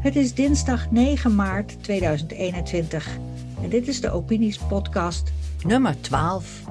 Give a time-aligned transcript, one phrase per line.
[0.00, 3.18] Het is dinsdag 9 maart 2021
[3.62, 5.32] en dit is de Opinies Podcast
[5.64, 6.64] nummer 12.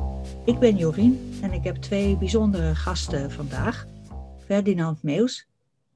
[0.46, 3.88] Ik ben Jorien en ik heb twee bijzondere gasten vandaag.
[4.46, 5.48] Ferdinand Meus,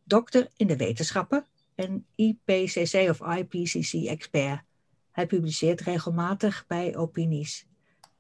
[0.04, 1.46] dokter in de wetenschappen
[1.76, 4.62] en IPCC of IPCC-expert.
[5.12, 7.66] Hij publiceert regelmatig bij Opinies.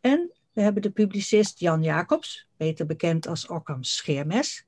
[0.01, 4.65] En we hebben de publicist Jan Jacobs, beter bekend als Occam Scheermes.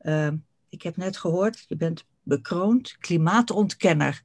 [0.00, 0.28] Uh,
[0.72, 4.22] ik heb net gehoord, je bent bekroond klimaatontkenner.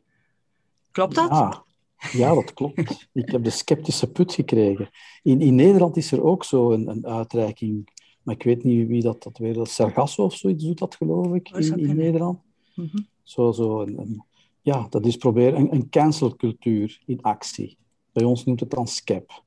[0.92, 1.30] Klopt dat?
[1.30, 1.64] Ja,
[2.12, 3.08] ja dat klopt.
[3.14, 4.90] ik heb de sceptische put gekregen.
[5.24, 7.90] In, in Nederland is er ook zo een, een uitreiking,
[8.24, 9.68] maar ik weet niet wie dat, dat weer.
[9.68, 12.40] Sargasso of zoiets doet dat, geloof ik, oh, in, in Nederland.
[12.76, 13.08] Mm -hmm.
[13.24, 14.24] Zo, zo een, een,
[14.62, 17.78] ja, dat is proberen een, een cancelcultuur in actie.
[18.12, 19.44] Bij ons noemt het dan SCEP.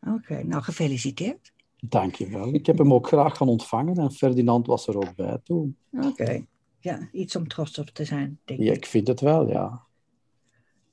[0.00, 1.52] Oké, nou gefeliciteerd.
[1.84, 2.54] Dank je wel.
[2.54, 5.76] Ik heb hem ook graag gaan ontvangen en Ferdinand was er ook bij toen.
[5.90, 6.44] Oké,
[6.78, 8.66] ja, iets om trots op te zijn, denk ik.
[8.66, 9.82] Ja, ik vind het wel, ja.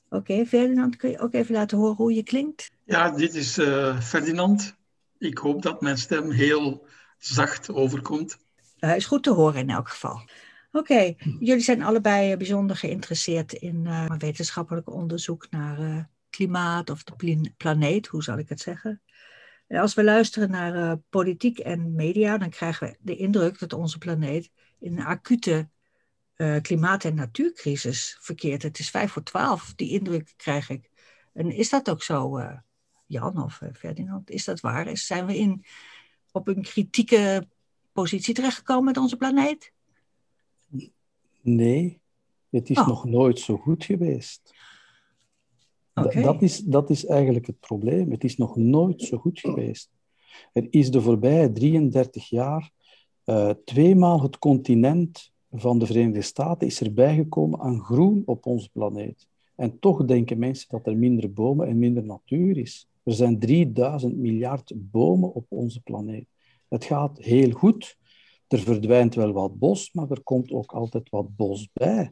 [0.10, 2.72] Oké, Ferdinand, kun je ook even laten horen hoe je klinkt?
[2.84, 4.78] Ja, dit is uh, Ferdinand.
[5.18, 6.86] Ik hoop dat mijn stem heel
[7.18, 8.38] zacht overkomt.
[8.78, 10.22] Hij uh, is goed te horen in elk geval.
[10.72, 17.52] Oké, jullie zijn allebei bijzonder geïnteresseerd in uh, wetenschappelijk onderzoek naar uh, klimaat of de
[17.58, 19.02] planeet, hoe zal ik het zeggen?
[19.70, 23.74] En als we luisteren naar uh, politiek en media, dan krijgen we de indruk dat
[23.74, 25.70] onze planeet in een acute
[26.62, 28.64] klimaat- en natuurcrisis verkeert.
[28.64, 30.90] Het is vijf voor twaalf, die indruk krijg ik.
[31.34, 32.42] En is dat ook zo,
[33.06, 34.30] Jan of Ferdinand?
[34.30, 34.98] Is dat waar?
[34.98, 35.66] Zijn we in,
[36.32, 37.48] op een kritieke
[37.92, 39.74] positie terechtgekomen met onze planeet?
[41.42, 42.02] Nee,
[42.50, 42.88] het is oh.
[42.88, 44.54] nog nooit zo goed geweest.
[46.06, 46.24] Okay.
[46.24, 48.12] Dat, is, dat is eigenlijk het probleem.
[48.12, 49.90] Het is nog nooit zo goed geweest.
[50.54, 52.72] Er is de voorbije 33 jaar
[53.26, 58.70] uh, tweemaal het continent van de Verenigde Staten is erbij gekomen aan groen op onze
[58.70, 59.28] planeet.
[59.56, 62.88] En toch denken mensen dat er minder bomen en minder natuur is.
[63.04, 66.28] Er zijn 3000 miljard bomen op onze planeet.
[66.68, 67.98] Het gaat heel goed.
[68.48, 72.12] Er verdwijnt wel wat bos, maar er komt ook altijd wat bos bij.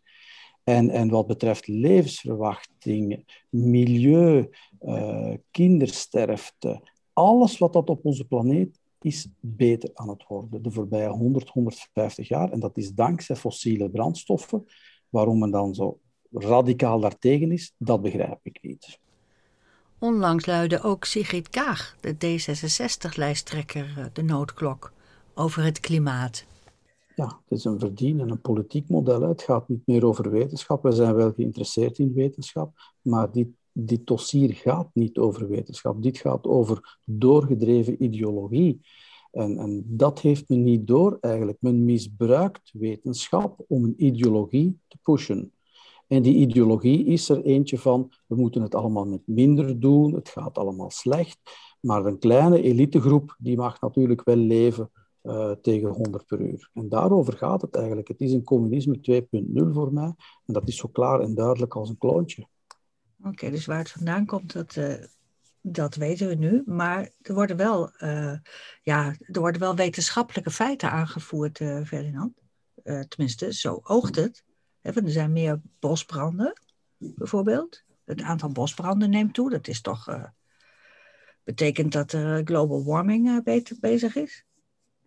[0.67, 4.49] En, en wat betreft levensverwachting, milieu,
[4.81, 6.81] uh, kindersterfte,
[7.13, 12.27] alles wat dat op onze planeet is beter aan het worden de voorbije 100, 150
[12.27, 12.51] jaar.
[12.51, 14.65] En dat is dankzij fossiele brandstoffen.
[15.09, 15.99] Waarom men dan zo
[16.31, 18.99] radicaal daartegen is, dat begrijp ik niet.
[19.99, 24.93] Onlangs luidde ook Sigrid Kaag, de D66-lijsttrekker, eh, de noodklok
[25.33, 26.45] over het klimaat?
[27.17, 29.21] Ja, het is een verdien en een politiek model.
[29.21, 30.83] Het gaat niet meer over wetenschap.
[30.83, 36.03] We zijn wel geïnteresseerd in wetenschap, maar dit, dit dossier gaat niet over wetenschap.
[36.03, 38.81] Dit gaat over doorgedreven ideologie.
[39.31, 41.57] En, en dat heeft men niet door eigenlijk.
[41.61, 45.51] Men misbruikt wetenschap om een ideologie te pushen.
[46.07, 50.29] En die ideologie is er eentje van, we moeten het allemaal met minder doen, het
[50.29, 51.39] gaat allemaal slecht.
[51.79, 54.91] Maar een kleine elitegroep, die mag natuurlijk wel leven
[55.27, 56.69] uh, tegen 100 per uur.
[56.73, 58.07] En daarover gaat het eigenlijk.
[58.07, 60.13] Het is een communisme 2.0 voor mij.
[60.45, 62.47] En dat is zo klaar en duidelijk als een kloontje.
[63.23, 64.93] Oké, dus waar het vandaan komt, dat, uh,
[65.61, 66.63] dat weten we nu.
[66.65, 68.33] Maar er worden wel, uh,
[68.81, 72.33] ja, er worden wel wetenschappelijke feiten aangevoerd, Ferdinand.
[72.83, 74.43] tenminste, zo oogt het.
[74.81, 76.61] He, er zijn meer bosbranden,
[76.97, 77.83] bijvoorbeeld.
[78.05, 79.49] Het aantal bosbranden neemt toe.
[79.49, 80.31] Dat is toch,
[81.43, 84.46] betekent dat er global warming beter bezig is?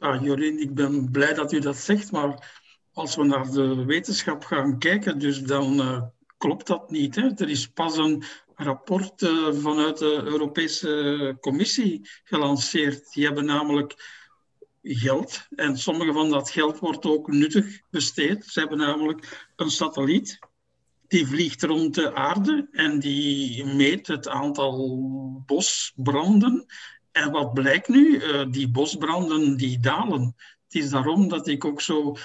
[0.01, 2.59] Ah, Jorien, ik ben blij dat u dat zegt, maar
[2.93, 6.03] als we naar de wetenschap gaan kijken, dus dan uh,
[6.39, 7.15] klopt dat niet.
[7.15, 7.29] Hè?
[7.37, 8.23] Er is pas een
[8.55, 13.13] rapport uh, vanuit de Europese Commissie gelanceerd.
[13.13, 14.19] Die hebben namelijk
[14.83, 18.45] geld en sommige van dat geld wordt ook nuttig besteed.
[18.47, 20.39] Ze hebben namelijk een satelliet
[21.09, 26.67] die vliegt rond de aarde en die meet het aantal bosbranden
[27.13, 28.23] en wat blijkt nu?
[28.23, 30.37] Uh, die bosbranden die dalen.
[30.65, 32.17] Het is daarom dat ik ook zo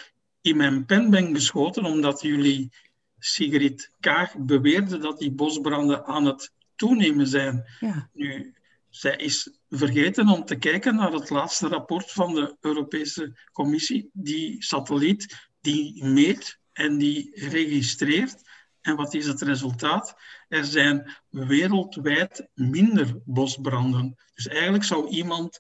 [0.41, 2.71] in mijn pen ben geschoten, omdat jullie
[3.19, 7.65] Sigrid Kaag beweerde dat die bosbranden aan het toenemen zijn.
[7.79, 8.09] Ja.
[8.13, 8.53] Nu,
[8.89, 14.09] zij is vergeten om te kijken naar het laatste rapport van de Europese Commissie.
[14.13, 18.44] Die satelliet die meet en die registreert
[18.85, 20.15] en wat is het resultaat?
[20.47, 24.15] Er zijn wereldwijd minder bosbranden.
[24.33, 25.59] Dus eigenlijk zou iemand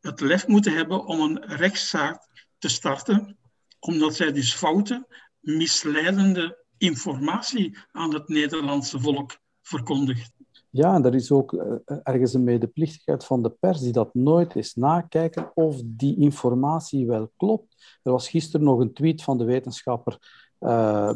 [0.00, 2.28] het lef moeten hebben om een rechtszaak
[2.58, 3.38] te starten,
[3.80, 5.06] omdat zij dus foute,
[5.40, 10.32] misleidende informatie aan het Nederlandse volk verkondigt.
[10.70, 14.54] Ja, en er is ook eh, ergens een medeplichtigheid van de pers die dat nooit
[14.54, 17.98] eens nakijken of die informatie wel klopt.
[18.02, 20.18] Er was gisteren nog een tweet van de wetenschapper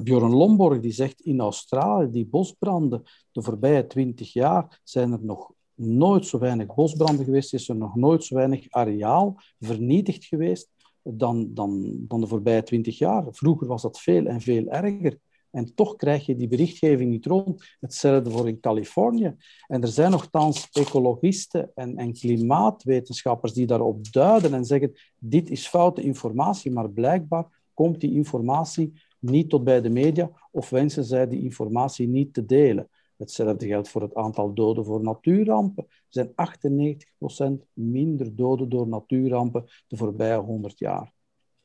[0.02, 3.02] Bjorn Lomborg die zegt in Australië, die bosbranden,
[3.32, 7.94] de voorbije twintig jaar zijn er nog nooit zo weinig bosbranden geweest, is er nog
[7.94, 10.68] nooit zo weinig areaal vernietigd geweest
[11.02, 13.24] dan, dan, dan de voorbije twintig jaar.
[13.30, 15.18] Vroeger was dat veel en veel erger.
[15.50, 17.76] En toch krijg je die berichtgeving niet rond.
[17.80, 19.36] Hetzelfde voor in Californië.
[19.66, 25.68] En er zijn nogthans ecologisten en, en klimaatwetenschappers die daarop duiden en zeggen: dit is
[25.68, 28.92] foute informatie, maar blijkbaar komt die informatie
[29.30, 32.88] niet tot bij de media of wensen zij die informatie niet te delen.
[33.16, 35.86] Hetzelfde geldt voor het aantal doden voor natuurrampen.
[35.88, 41.12] Er zijn 98% minder doden door natuurrampen de voorbije 100 jaar.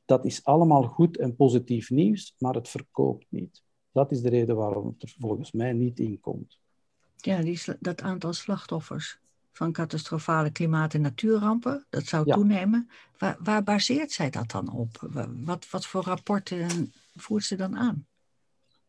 [0.05, 3.63] Dat is allemaal goed en positief nieuws, maar het verkoopt niet.
[3.91, 6.59] Dat is de reden waarom het er volgens mij niet in komt.
[7.17, 9.19] Ja, die, dat aantal slachtoffers
[9.51, 12.89] van catastrofale klimaat- en natuurrampen, dat zou toenemen.
[13.17, 15.07] Waar, waar, baseert zij dat dan op?
[15.43, 18.05] Wat, wat voor rapporten voert ze dan aan?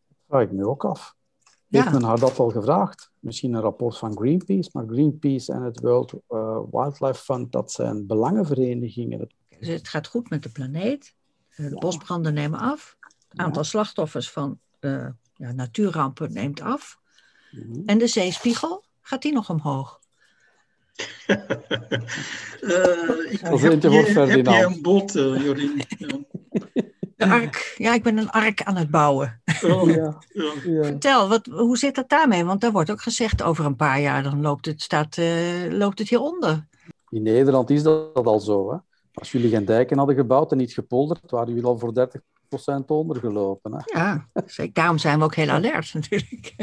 [0.08, 1.16] Dat vraag ik me ook af.
[1.68, 3.12] Heeft men haar dat al gevraagd?
[3.18, 8.06] Misschien een rapport van Greenpeace, maar Greenpeace en het World uh, Wildlife Fund, dat zijn
[8.06, 9.28] belangenverenigingen.
[9.58, 11.14] Dus het gaat goed met de planeet.
[11.48, 12.96] Eh, de bosbranden nemen af.
[13.28, 16.98] Het aantal slachtoffers van uh, ja, natuurrampen neemt af.
[17.50, 17.82] Mhm.
[17.86, 20.00] En de zeespiegel, gaat die nog omhoog?
[21.26, 21.36] uh,
[23.32, 25.82] ik, heb, je, heb je een boot, uh, Jorien?
[27.28, 27.74] De ark.
[27.76, 29.42] Ja, ik ben een ark aan het bouwen.
[29.62, 30.18] Oh, ja.
[30.64, 30.84] ja.
[30.84, 32.44] Vertel, wat, hoe zit dat daarmee?
[32.44, 35.26] Want daar wordt ook gezegd, over een paar jaar dan loopt het, staat, uh,
[35.70, 36.66] loopt het hieronder.
[37.08, 38.72] In Nederland is dat al zo.
[38.72, 38.76] Hè?
[39.14, 42.08] Als jullie geen dijken hadden gebouwd en niet gepolderd, waren jullie al voor
[42.80, 43.72] 30% ondergelopen.
[43.72, 43.98] Hè?
[43.98, 44.72] Ja, zeker.
[44.72, 46.54] daarom zijn we ook heel alert natuurlijk.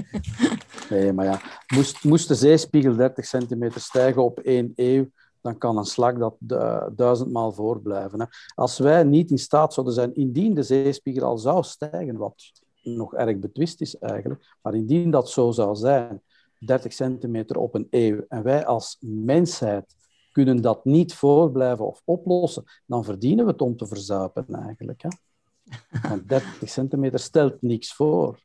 [0.89, 5.09] nee, maar ja, moest, moest de zeespiegel 30 centimeter stijgen op één eeuw,
[5.41, 6.35] dan kan een slag dat
[6.97, 8.19] duizendmaal voorblijven.
[8.19, 8.25] Hè.
[8.55, 12.51] Als wij niet in staat zouden zijn, indien de zeespiegel al zou stijgen, wat
[12.83, 16.21] nog erg betwist is eigenlijk, maar indien dat zo zou zijn,
[16.59, 19.95] 30 centimeter op een eeuw, en wij als mensheid
[20.31, 25.01] kunnen dat niet voorblijven of oplossen, dan verdienen we het om te verzuipen eigenlijk.
[25.01, 25.09] Hè.
[26.09, 28.39] Want 30 centimeter stelt niks voor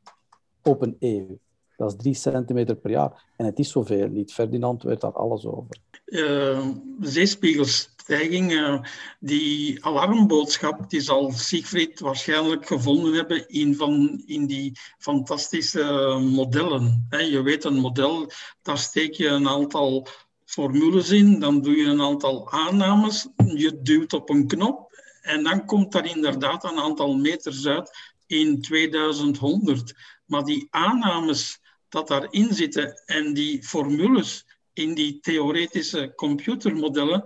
[0.63, 1.39] op een eeuw.
[1.77, 3.23] Dat is 3 centimeter per jaar.
[3.35, 4.33] En het is zoveel niet.
[4.33, 5.77] Ferdinand weet daar alles over.
[6.05, 6.67] Uh,
[6.99, 8.81] zeespiegelstijging, uh,
[9.19, 15.83] die alarmboodschap, die zal Siegfried waarschijnlijk gevonden hebben in, van, in die fantastische
[16.21, 17.07] modellen.
[17.09, 18.31] je weet, een model,
[18.61, 20.07] daar steek je een aantal
[20.45, 24.85] formules in, dan doe je een aantal aannames, je duwt op een knop
[25.25, 29.93] en dan komt daar inderdaad een aantal meters uit in 2100.
[30.25, 31.59] Maar die aannames
[31.95, 37.23] dat daarin zitten en die formules in die theoretische computermodellen,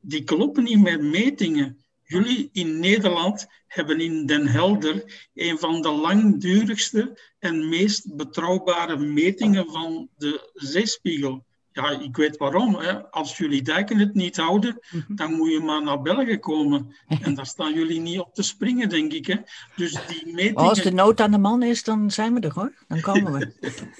[0.00, 1.84] die kloppen niet met metingen.
[2.02, 9.70] Jullie in Nederland hebben in Den Helder een van de langdurigste en meest betrouwbare metingen
[9.70, 11.44] van de zeespiegel.
[11.72, 12.74] Ja, ik weet waarom.
[12.74, 13.10] Hè.
[13.10, 15.14] Als jullie dijken het niet houden, mhm.
[15.14, 16.94] dan moet je maar naar België komen.
[17.22, 19.26] En daar staan jullie niet op te springen, denk ik.
[19.26, 19.36] Hè.
[19.76, 20.54] Dus die metingen...
[20.54, 22.72] Als de nood aan de man is, dan zijn we er hoor.
[22.88, 23.52] Dan komen we.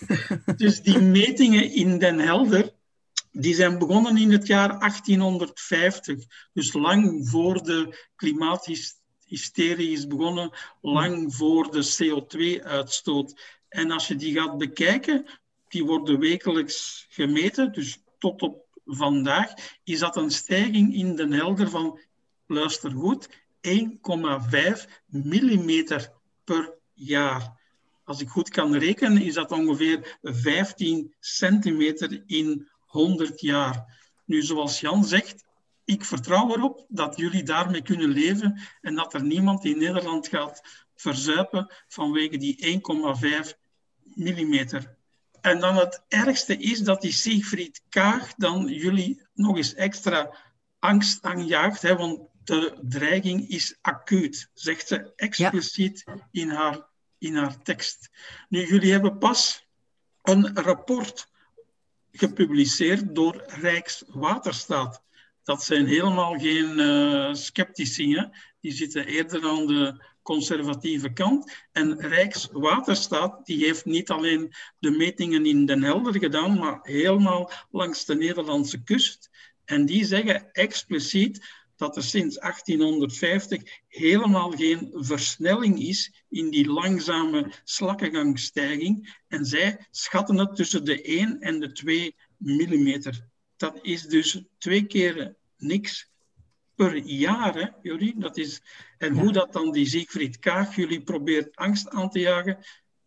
[0.56, 2.70] dus die metingen in Den Helder,
[3.32, 6.25] die zijn begonnen in het jaar 1850.
[6.52, 10.50] Dus lang voor de klimaathysterie is begonnen,
[10.81, 13.59] lang voor de CO2-uitstoot.
[13.68, 15.26] En als je die gaat bekijken,
[15.70, 17.72] die worden wekelijks gemeten.
[17.72, 19.52] Dus tot op vandaag
[19.84, 22.00] is dat een stijging in de helder van,
[22.46, 23.28] luister goed,
[23.68, 26.12] 1,5 millimeter
[26.44, 27.58] per jaar.
[28.04, 33.98] Als ik goed kan rekenen, is dat ongeveer 15 centimeter in 100 jaar.
[34.24, 35.44] Nu, zoals Jan zegt,
[35.84, 40.86] ik vertrouw erop dat jullie daarmee kunnen leven en dat er niemand in Nederland gaat
[40.94, 42.80] verzuipen vanwege die
[43.44, 43.58] 1,5
[44.14, 44.98] millimeter
[45.40, 50.35] en dan het ergste is dat die Siegfried Kaag dan jullie nog eens extra
[50.78, 56.87] angst aanjaagt, hè, want de dreiging is acuut, zegt ze expliciet in, haar,
[57.18, 58.11] in haar tekst.
[58.49, 59.66] Nu, jullie hebben pas
[60.23, 61.28] een rapport
[62.12, 65.02] gepubliceerd door Rijkswaterstaat.
[65.42, 68.28] Dat zijn helemaal geen uh, sceptici,
[68.61, 71.52] die zitten eerder aan de conservatieve kant.
[71.72, 78.04] En Rijkswaterstaat die heeft niet alleen de metingen in Den Helder gedaan, maar helemaal langs
[78.04, 79.30] de Nederlandse kust.
[79.64, 81.46] En die zeggen expliciet
[81.76, 89.16] dat er sinds 1850 helemaal geen versnelling is in die langzame slakkengangstijging.
[89.28, 93.26] En zij schatten het tussen de 1 en de 2 millimeter.
[93.56, 96.10] Dat is dus twee keer niks
[96.80, 98.14] per jaar, hè.
[98.14, 98.62] Dat is,
[98.99, 102.58] en hoe dat dan die Siegfried Kaag jullie probeert angst aan te jagen,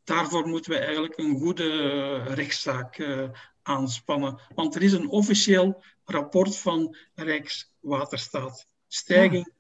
[0.04, 3.30] daarvoor moeten we eigenlijk een goede rechtszaak uh,
[3.62, 4.40] aanspannen.
[4.56, 8.68] Want er is een officieel rapport van Rijkswaterstaat.
[8.88, 9.54] Stijging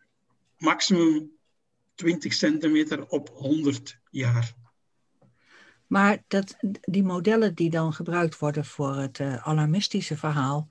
[0.58, 1.32] maximum
[1.96, 4.54] 20 centimeter op 100 jaar.
[5.88, 10.70] Maar dat, die modellen die dan gebruikt worden voor het uh, alarmistische verhaal,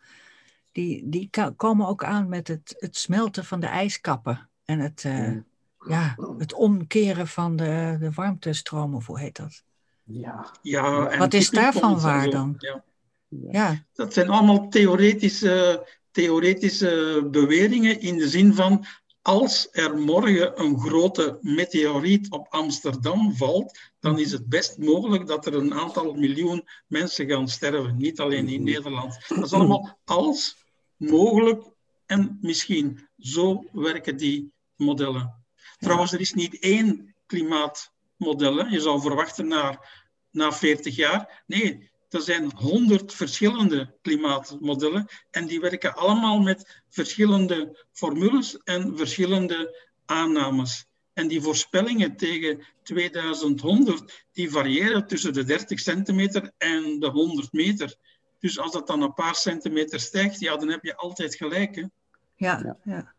[0.73, 5.37] die, die komen ook aan met het, het smelten van de ijskappen en het, uh,
[5.87, 9.63] ja, het omkeren van de, de warmtestromen, of hoe heet dat?
[10.05, 10.47] Ja.
[10.63, 12.55] ja Wat is daarvan waar dan?
[12.59, 12.85] Ja.
[13.29, 13.85] ja.
[13.93, 18.87] Dat zijn allemaal theoretische, theoretische beweringen in de zin van
[19.23, 25.47] als er morgen een grote meteoriet op Amsterdam valt, dan is het best mogelijk dat
[25.47, 27.97] er een aantal miljoen mensen gaan sterven.
[27.97, 29.19] Niet alleen in Nederland.
[29.29, 30.62] Dat is allemaal als
[31.03, 31.65] mogelijk
[32.07, 33.09] en misschien.
[33.19, 35.45] Zo werken die modellen.
[35.79, 38.67] Trouwens, er is niet één klimaatmodel.
[38.67, 39.85] Je zou verwachten na,
[40.31, 41.43] na 40 jaar.
[41.47, 49.91] Nee, er zijn honderd verschillende klimaatmodellen en die werken allemaal met verschillende formules en verschillende
[50.05, 50.87] aannames.
[51.13, 57.97] En die voorspellingen tegen 2100, die variëren tussen de 30 centimeter en de 100 meter.
[58.43, 61.75] Dus als dat dan een paar centimeter stijgt, ja, dan heb je altijd gelijk.
[61.75, 61.85] Hè?
[62.37, 63.15] Ja, ja.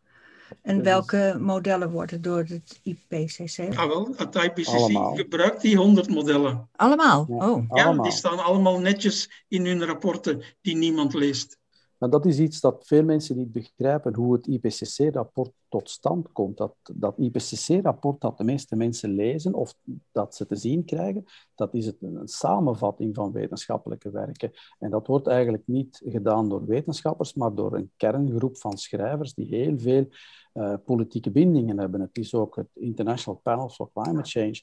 [0.62, 3.78] En welke modellen worden door het IPCC?
[3.78, 6.70] Ah, wel, het IPCC gebruikt die 100 modellen.
[6.76, 7.26] Allemaal?
[7.30, 7.66] Oh.
[7.70, 11.58] Ja, die staan allemaal netjes in hun rapporten die niemand leest.
[12.04, 16.58] Maar dat is iets dat veel mensen niet begrijpen, hoe het IPCC-rapport tot stand komt.
[16.58, 19.76] Dat, dat IPCC-rapport dat de meeste mensen lezen of
[20.12, 24.52] dat ze te zien krijgen, dat is het, een samenvatting van wetenschappelijke werken.
[24.80, 29.48] En dat wordt eigenlijk niet gedaan door wetenschappers, maar door een kerngroep van schrijvers die
[29.48, 30.08] heel veel
[30.54, 32.02] uh, politieke bindingen hebben.
[32.02, 34.62] Het is ook het International Panel for Climate Change.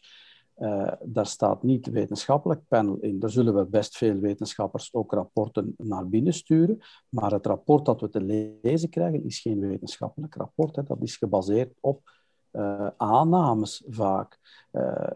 [0.61, 3.19] Uh, daar staat niet wetenschappelijk panel in.
[3.19, 6.79] Daar zullen we best veel wetenschappers ook rapporten naar binnen sturen.
[7.09, 8.21] Maar het rapport dat we te
[8.63, 10.77] lezen krijgen is geen wetenschappelijk rapport.
[10.77, 10.83] Hè.
[10.83, 12.11] Dat is gebaseerd op
[12.53, 14.39] uh, aannames vaak.
[14.73, 15.11] Uh,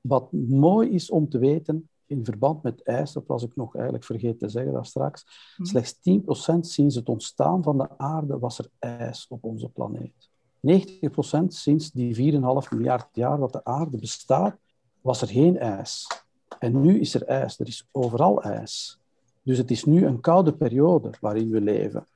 [0.00, 4.04] wat mooi is om te weten in verband met ijs, dat was ik nog eigenlijk
[4.04, 5.24] vergeten te zeggen daar straks,
[5.56, 5.64] mm.
[5.66, 10.31] slechts 10% sinds het ontstaan van de aarde was er ijs op onze planeet.
[10.70, 12.40] 90% sinds die 4,5
[12.70, 14.56] miljard jaar dat de aarde bestaat,
[15.00, 16.06] was er geen ijs.
[16.58, 18.98] En nu is er ijs, er is overal ijs.
[19.42, 22.06] Dus het is nu een koude periode waarin we leven.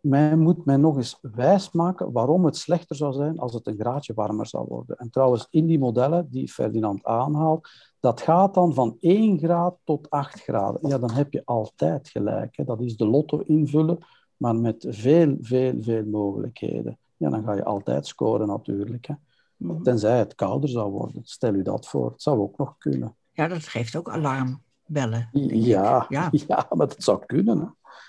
[0.00, 4.14] Men moet men nog eens wijsmaken waarom het slechter zou zijn als het een graadje
[4.14, 4.96] warmer zou worden.
[4.96, 7.68] En trouwens, in die modellen die Ferdinand aanhaalt,
[8.00, 10.88] dat gaat dan van 1 graad tot 8 graden.
[10.88, 12.56] Ja, dan heb je altijd gelijk.
[12.56, 12.64] Hè.
[12.64, 13.98] Dat is de lotto invullen,
[14.36, 16.98] maar met veel, veel, veel mogelijkheden.
[17.18, 19.06] Ja, dan ga je altijd scoren natuurlijk.
[19.06, 19.14] Hè.
[19.56, 19.82] Mhm.
[19.82, 21.20] Tenzij het kouder zou worden.
[21.24, 22.10] Stel u dat voor.
[22.10, 23.16] Het zou ook nog kunnen.
[23.32, 25.28] Ja, dat geeft ook alarmbellen.
[25.32, 26.28] Ja, ja.
[26.46, 27.58] ja, maar dat zou kunnen.
[27.58, 27.66] Hè.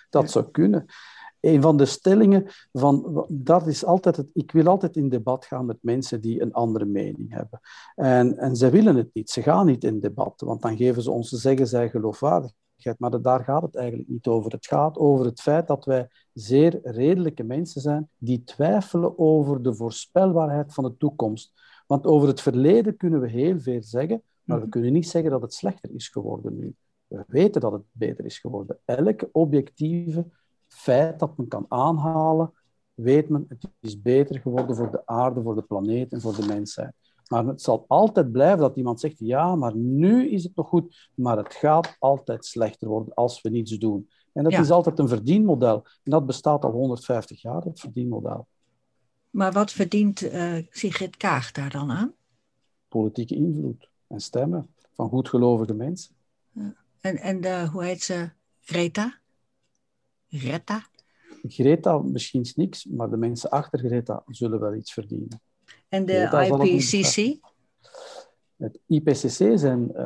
[0.10, 0.86] Dat zou kunnen
[1.40, 5.66] een van de stellingen van, dat is altijd het, ik wil altijd in debat gaan
[5.66, 7.60] met mensen die een andere mening hebben.
[7.96, 11.12] En, en ze willen het niet, ze gaan niet in debat, want dan geven ze
[11.12, 11.90] ons, zeggen zij
[12.98, 14.52] Maar daar gaat het eigenlijk niet over.
[14.52, 19.76] Het gaat over het feit dat wij zeer redelijke mensen zijn die twijfelen over de
[19.76, 21.54] voorspelbaarheid van de toekomst.
[21.88, 24.72] Want over het verleden kunnen we heel veel zeggen, maar we mhm.
[24.72, 26.76] kunnen niet zeggen dat het slechter is geworden nu.
[27.08, 28.80] We weten dat het beter is geworden.
[28.86, 30.26] Elke objectieve
[30.68, 32.54] feit dat men kan aanhalen,
[32.94, 36.46] weet men, het is beter geworden voor de aarde, voor de planeet en voor de
[36.46, 36.94] mensheid.
[37.30, 41.10] Maar het zal altijd blijven dat iemand zegt, ja, maar nu is het nog goed,
[41.16, 44.10] maar het gaat altijd slechter worden als we niets doen.
[44.34, 45.76] En dat is altijd een verdienmodel.
[46.04, 48.48] En dat bestaat al 150 jaar, dat verdienmodel.
[49.30, 52.14] Maar wat verdient uh, Sigrid Kaag daar dan aan?
[52.88, 56.16] Politieke invloed en stemmen van goedgelovige mensen.
[57.00, 58.30] En, en de, hoe heet ze?
[58.62, 59.20] Greta?
[60.30, 60.88] Greta?
[61.48, 65.42] Greta misschien is niks, maar de mensen achter Greta zullen wel iets verdienen.
[65.90, 66.30] En de
[66.62, 67.38] IPCC?
[68.58, 70.02] Het IPCC zijn, uh,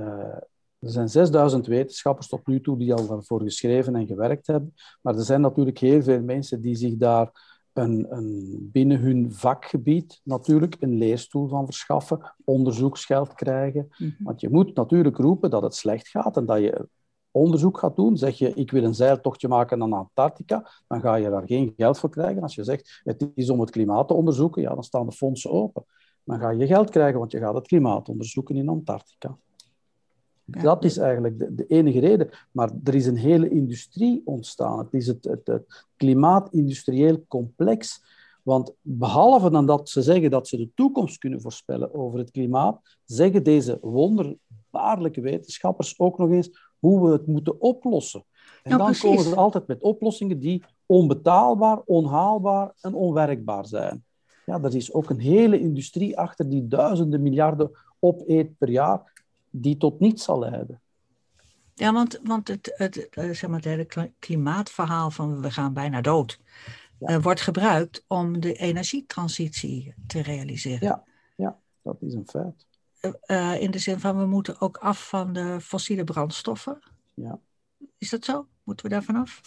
[0.80, 4.74] er zijn 6000 wetenschappers tot nu toe die al daarvoor geschreven en gewerkt hebben.
[5.02, 7.32] Maar er zijn natuurlijk heel veel mensen die zich daar
[7.74, 13.88] een, een, binnen hun vakgebied natuurlijk een leerstoel van verschaffen, onderzoeksgeld krijgen.
[13.98, 14.24] Mhm.
[14.24, 16.88] Want je moet natuurlijk roepen dat het slecht gaat en dat je
[17.34, 21.30] onderzoek gaat doen, zeg je ik wil een zeiltochtje maken naar Antarctica, dan ga je
[21.30, 22.42] daar geen geld voor krijgen.
[22.42, 25.52] Als je zegt het is om het klimaat te onderzoeken, ja, dan staan de fondsen
[25.52, 25.86] open.
[26.24, 29.38] Dan ga je geld krijgen, want je gaat het klimaat onderzoeken in Antarctica.
[30.46, 32.30] Dat is eigenlijk de, de, enige reden.
[32.52, 34.80] Maar er is een hele industrie ontstaan.
[34.80, 38.02] Het is het, het, het klimaatindustrieel complex
[38.44, 42.98] Want behalve dan dat ze zeggen dat ze de toekomst kunnen voorspellen over het klimaat,
[43.06, 48.24] zeggen deze wonderbaarlijke wetenschappers ook nog eens hoe we het moeten oplossen.
[48.63, 54.04] En dan komen ze altijd met oplossingen die onbetaalbaar, onhaalbaar en onwerkbaar zijn.
[54.46, 59.78] Ja, er is ook een hele industrie achter die duizenden miljarden opeet per jaar, die
[59.78, 60.82] tot niets zal leiden.
[61.74, 66.02] Ja, want, want het, het, eh, zeg maar, het hele klimaatverhaal van we gaan bijna
[66.02, 66.40] dood,
[67.00, 70.88] uh, wordt gebruikt om de energietransitie te realiseren.
[70.88, 71.04] Ja,
[71.36, 72.66] ja dat is een feit.
[73.28, 76.80] Uh, in de zin van we moeten ook af van de fossiele brandstoffen.
[77.14, 77.40] Ja.
[77.98, 78.48] Is dat zo?
[78.64, 79.42] Moeten we daar vanaf?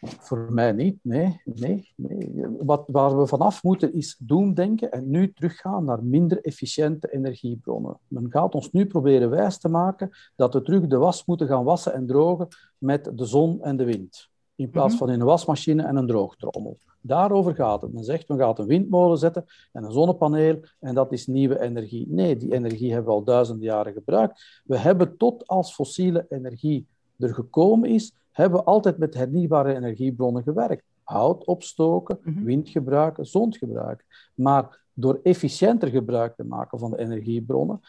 [0.00, 1.40] Voor mij niet, nee.
[1.44, 2.46] nee, nee.
[2.58, 7.98] Wat, waar we vanaf moeten is doemdenken en nu teruggaan naar minder efficiënte energiebronnen.
[8.08, 11.64] Men gaat ons nu proberen wijs te maken dat we terug de was moeten gaan
[11.64, 12.48] wassen en drogen
[12.78, 14.30] met de zon en de wind.
[14.56, 15.04] In plaats mhm.
[15.04, 16.78] van in een wasmachine en een droogtrommel.
[17.00, 17.92] Daarover gaat het.
[17.92, 22.06] Men zegt, we gaan een windmolen zetten en een zonnepaneel en dat is nieuwe energie.
[22.08, 24.62] Nee, die energie hebben we al duizenden jaren gebruikt.
[24.64, 26.86] We hebben tot als fossiele energie
[27.18, 30.84] er gekomen is, hebben we altijd met hernieuwbare energiebronnen gewerkt.
[31.02, 32.44] Hout opstoken, mhm.
[32.44, 34.06] wind gebruiken, zon gebruiken.
[34.34, 37.80] Maar door efficiënter gebruik te maken van de energiebronnen,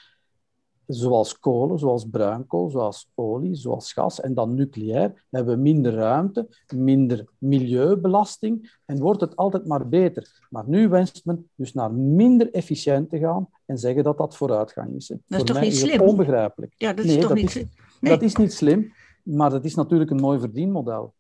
[0.88, 6.48] zoals kolen, zoals bruinkool, zoals olie, zoals gas en dan nucleair, hebben we minder ruimte,
[6.76, 10.48] minder milieubelasting en wordt het altijd maar beter.
[10.50, 14.96] Maar nu wenst men dus naar minder efficiënt te gaan en zeggen dat dat vooruitgang
[14.96, 15.08] is.
[15.08, 16.02] Dat is Voor toch mij niet is slim?
[16.02, 16.74] onbegrijpelijk.
[16.78, 17.70] Ja, dat is toch niet slim?
[18.00, 18.94] Dat is niet slim.
[19.24, 21.14] Maar dat is natuurlijk een mooi verdienmodel.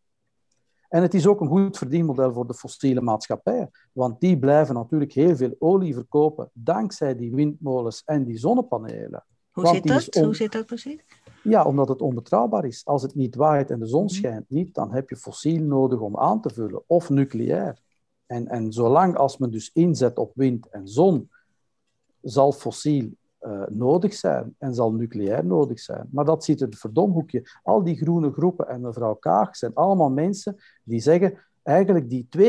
[0.89, 5.13] En het is ook een goed verdienmodel voor de fossiele maatschappijen, want die blijven natuurlijk
[5.13, 9.25] heel veel olie verkopen dankzij die windmolens en die zonnepanelen.
[9.53, 10.23] Hoe, zit dat?
[10.23, 11.05] Hoe zit dat precies?
[11.43, 12.85] Ja, omdat het onbetrouwbaar is.
[12.85, 14.13] Als het niet waait en de zon mhm.
[14.13, 17.81] schijnt niet, dan heb je fossiel nodig om aan te vullen, of nucleair.
[18.25, 21.29] En, en zolang als men dus inzet op wind en zon,
[22.21, 23.09] zal fossiel
[23.41, 26.07] uh, nodig zijn en zal nucleair nodig zijn.
[26.11, 27.49] Maar dat zit in het verdomhoekje.
[27.63, 32.39] Al die groene groepen en mevrouw Kaag zijn allemaal mensen die zeggen eigenlijk die 2%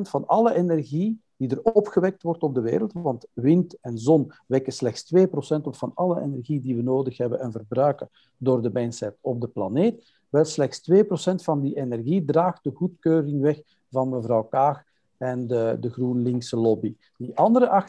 [0.00, 4.72] van alle energie die er opgewekt wordt op de wereld, want wind en zon wekken
[4.72, 5.26] slechts 2%
[5.62, 9.48] op van alle energie die we nodig hebben en verbruiken door de mensheid op de
[9.48, 10.12] planeet.
[10.28, 10.94] Wel, slechts 2%
[11.34, 14.84] van die energie draagt de goedkeuring weg van mevrouw Kaag
[15.16, 16.96] en de, de GroenLinkse lobby.
[17.16, 17.88] Die andere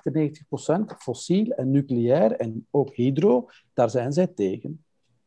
[0.92, 4.84] 98%, fossiel en nucleair en ook hydro, daar zijn zij tegen.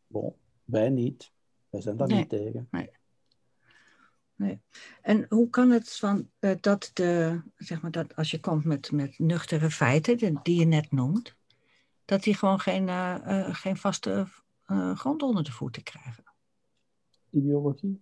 [0.07, 1.33] Bon, wij niet.
[1.71, 2.69] Wij zijn daar niet tegen.
[2.71, 2.91] Nee.
[5.03, 8.93] En hoe kan het van, uh, dat, de, zeg maar dat als je komt met,
[8.93, 11.37] met nuchtere feiten, die je net noemt,
[12.05, 14.27] dat die gewoon geen, uh, uh, geen vaste
[14.95, 16.25] grond onder de voeten krijgen?
[17.31, 18.01] Ideologie?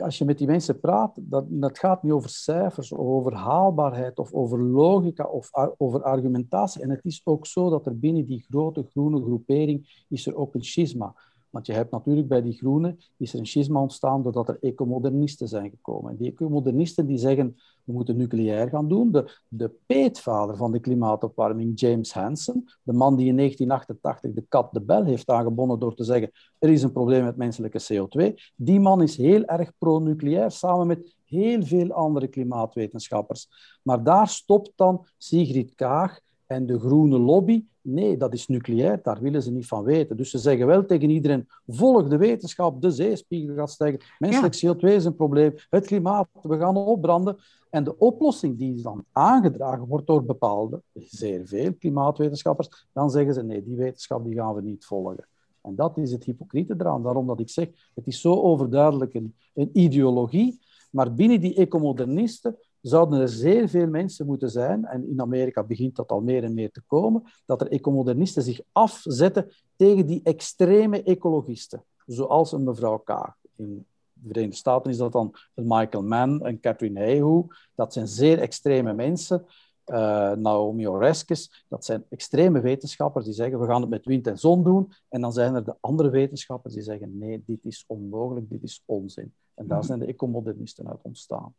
[0.00, 4.18] als je met die mensen praat, dat, dat gaat niet over cijfers, of over haalbaarheid,
[4.18, 6.82] of over logica, of over argumentatie.
[6.82, 10.54] En het is ook zo dat er binnen die grote groene groepering is er ook
[10.54, 11.14] een schisma.
[11.50, 15.48] Want je hebt natuurlijk bij die groenen is er een schisma ontstaan doordat er ecomodernisten
[15.48, 16.10] zijn gekomen.
[16.10, 19.10] En die ecomodernisten die zeggen, we moeten nucleair gaan doen.
[19.10, 24.72] De, de peetvader van de klimaatopwarming, James Hansen, de man die in 1988 de kat
[24.72, 28.80] de bel heeft aangebonden door te zeggen, er is een probleem met menselijke CO2, die
[28.80, 33.48] man is heel erg pro-nucleair, samen met heel veel andere klimaatwetenschappers.
[33.82, 39.20] Maar daar stopt dan Sigrid Kaag en de groene lobby, nee, dat is nucleair, daar
[39.20, 40.16] willen ze niet van weten.
[40.16, 44.78] Dus ze zeggen wel tegen iedereen, volg de wetenschap, de zeespiegel gaat stijgen, menselijk CO2
[44.78, 47.36] is een probleem, het klimaat, we gaan opbranden.
[47.70, 53.42] En de oplossing die dan aangedragen wordt door bepaalde, zeer veel klimaatwetenschappers, dan zeggen ze,
[53.42, 55.28] nee, die wetenschap die gaan we niet volgen.
[55.62, 57.02] En dat is het hypocriete eraan.
[57.02, 62.56] Daarom dat ik zeg, het is zo overduidelijk een, een ideologie, maar binnen die ecomodernisten
[62.80, 66.54] zouden er zeer veel mensen moeten zijn, en in Amerika begint dat al meer en
[66.54, 72.98] meer te komen, dat er ecomodernisten zich afzetten tegen die extreme ecologisten, zoals een mevrouw
[72.98, 73.34] Kaag.
[73.56, 77.46] In de Verenigde Staten is dat dan Michael Mann en Catherine Hayhoe.
[77.74, 79.44] Dat zijn zeer extreme mensen.
[79.86, 84.38] Uh, Naomi Oreskes, dat zijn extreme wetenschappers die zeggen we gaan het met wind en
[84.38, 84.92] zon doen.
[85.08, 88.82] En dan zijn er de andere wetenschappers die zeggen nee, dit is onmogelijk, dit is
[88.84, 89.34] onzin.
[89.54, 89.86] En daar mhm.
[89.86, 91.54] zijn de ecomodernisten uit ontstaan.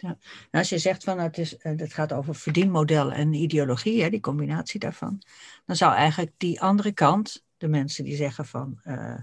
[0.00, 0.08] Ja.
[0.08, 0.18] Nou,
[0.50, 4.20] als je zegt van het, is, eh, het gaat over verdienmodel en ideologie, hè, die
[4.20, 5.22] combinatie daarvan,
[5.66, 9.18] dan zou eigenlijk die andere kant, de mensen die zeggen van uh,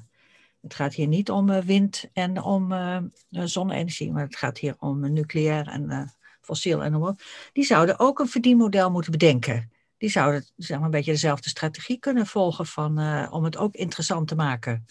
[0.61, 2.97] het gaat hier niet om uh, wind en om uh,
[3.29, 7.15] zonne-energie, maar het gaat hier om nucleair en fossiel en om,
[7.53, 9.71] die zouden ook een verdienmodel moeten bedenken.
[9.97, 12.99] Die zouden zeg maar, een beetje dezelfde strategie kunnen volgen van,
[13.31, 14.85] om het ook interessant te maken.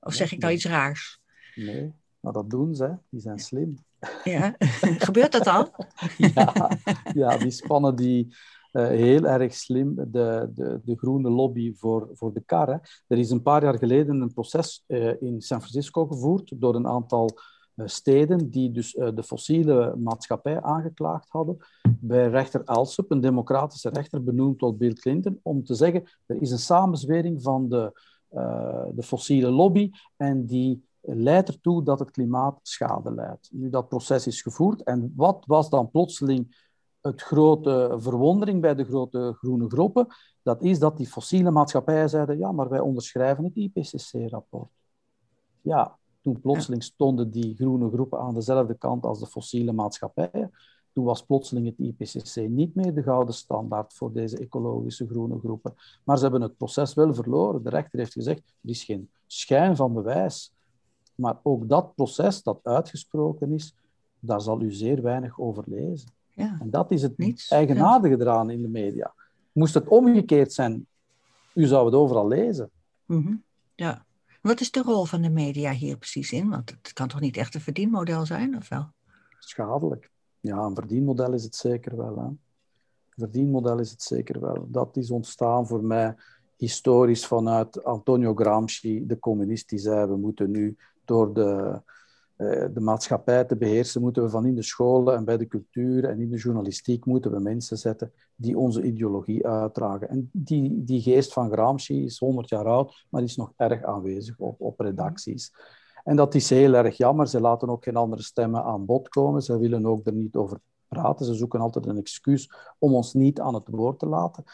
[0.00, 1.20] Of zeg ik nou iets raars?
[1.54, 3.78] Nee, maar dat doen ze, die zijn slim.
[4.24, 4.54] Ja,
[5.08, 5.70] gebeurt dat al?
[6.34, 6.70] ja,
[7.14, 8.34] ja, die spannen die
[8.74, 12.66] uh, heel erg slim de, de, de groene lobby voor, voor de kar.
[12.68, 12.76] Hè.
[13.06, 16.86] Er is een paar jaar geleden een proces uh, in San Francisco gevoerd door een
[16.86, 17.30] aantal
[17.74, 21.56] uh, steden die dus de fossiele maatschappij aangeklaagd hadden
[22.00, 26.50] bij rechter Alsup, een democratische rechter benoemd tot Bill Clinton, om te zeggen er is
[26.50, 28.00] een samenzwering van de,
[28.94, 33.48] de fossiele lobby en die leidt ertoe dat het klimaat schade leidt.
[33.52, 38.84] Nu, dat proces is gevoerd en wat was dan plotseling het grote verwondering bij de
[38.84, 40.06] grote groene groepen,
[40.42, 44.70] dat is dat die fossiele maatschappijen zeiden, ja, maar wij onderschrijven het IPCC-rapport.
[45.60, 50.50] Ja, toen plotseling stonden die groene groepen aan dezelfde kant als de fossiele maatschappijen.
[50.92, 55.74] Toen was plotseling het IPCC niet meer de gouden standaard voor deze ecologische groene groepen.
[56.04, 57.62] Maar ze hebben het proces wel verloren.
[57.62, 60.52] De rechter heeft gezegd, er is geen schijn van bewijs.
[61.14, 63.74] Maar ook dat proces dat uitgesproken is,
[64.20, 66.08] daar zal u zeer weinig over lezen.
[66.30, 66.56] Ja.
[66.60, 67.48] En dat is het Niets.
[67.48, 69.14] eigenaardige eraan in de media.
[69.52, 70.86] Moest het omgekeerd zijn,
[71.54, 72.70] u zou het overal lezen.
[73.06, 73.42] Mm
[73.74, 74.04] Ja.
[74.40, 76.48] Wat is de rol van de media hier precies in?
[76.48, 78.88] Want het kan toch niet echt een verdienmodel zijn, of wel?
[79.38, 80.10] Schadelijk.
[80.40, 82.16] Ja, een verdienmodel is het zeker wel.
[82.16, 82.24] Hè?
[82.24, 82.38] Een
[83.16, 84.66] verdienmodel is het zeker wel.
[84.70, 86.14] Dat is ontstaan voor mij
[86.56, 91.80] historisch vanuit Antonio Gramsci, de communist, die zei: we moeten nu door de
[92.36, 96.04] eh, de maatschappij te beheersen, moeten we van in de scholen en bij de cultuur
[96.04, 100.08] en in de journalistiek moeten we mensen zetten die onze ideologie uitdragen.
[100.08, 104.38] En die, die geest van Gramsci is 100 jaar oud, maar is nog erg aanwezig
[104.38, 105.52] op, op redacties.
[106.04, 107.28] En dat is heel erg jammer.
[107.28, 109.42] Ze laten ook geen andere stemmen aan bod komen.
[109.42, 111.26] Ze willen ook er niet over praten.
[111.26, 114.44] Ze zoeken altijd een excuus om ons niet aan het woord te laten.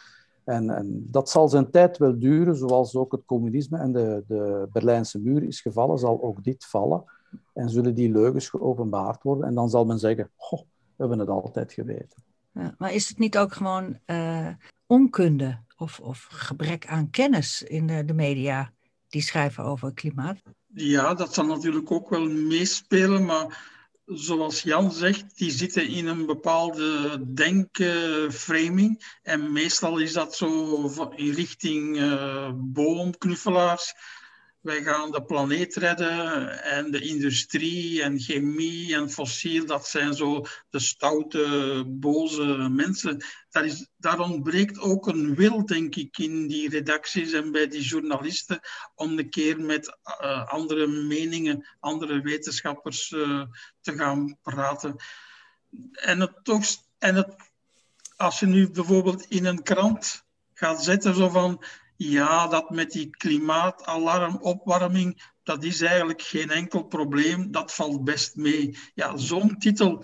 [0.51, 4.67] En, en, dat zal zijn tijd wel duren, zoals ook het communisme en de, de
[4.71, 7.03] Berlijnse muur is gevallen, zal ook dit vallen.
[7.53, 9.47] En zullen die leugens geopenbaard worden.
[9.47, 12.23] En dan zal men zeggen, goh, we hebben het altijd geweten.
[12.51, 14.47] Ja, maar is het niet ook gewoon uh,
[14.85, 18.71] onkunde of, of, gebrek aan kennis in de, de, media
[19.07, 20.37] die schrijven over klimaat?
[20.73, 23.69] Ja, dat zal natuurlijk ook wel meespelen, maar
[24.13, 29.17] zoals Jan zegt, die zitten in een bepaalde denkframing.
[29.23, 33.93] En meestal is dat zo in richting uh, boomknuffelaars
[34.61, 40.45] wij gaan de planeet redden en de industrie en chemie en fossiel, dat zijn zo
[40.69, 43.23] de stoute, boze mensen.
[43.49, 47.81] Daar, is, daar ontbreekt ook een wil, denk ik, in die redacties en bij die
[47.81, 48.59] journalisten
[48.95, 53.43] om een keer met uh, andere meningen, andere wetenschappers uh,
[53.81, 54.95] te gaan praten.
[55.91, 56.65] En, het toch,
[56.97, 57.35] en het,
[58.15, 61.63] als je nu bijvoorbeeld in een krant gaat zetten, zo van
[62.09, 67.51] ja, dat met die klimaatalarm, opwarming, dat is eigenlijk geen enkel probleem.
[67.51, 68.77] Dat valt best mee.
[68.93, 70.03] Ja, zo'n titel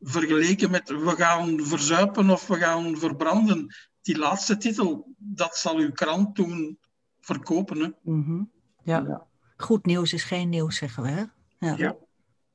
[0.00, 3.74] vergeleken met we gaan verzuipen of we gaan verbranden.
[4.02, 6.78] Die laatste titel, dat zal uw krant toen
[7.20, 7.78] verkopen.
[7.78, 7.88] Hè?
[8.02, 8.50] Mm
[8.82, 9.04] ja.
[9.06, 9.26] ja.
[9.56, 11.08] Goed nieuws is geen nieuws, zeggen we.
[11.08, 11.24] Hè?
[11.58, 11.96] Ja.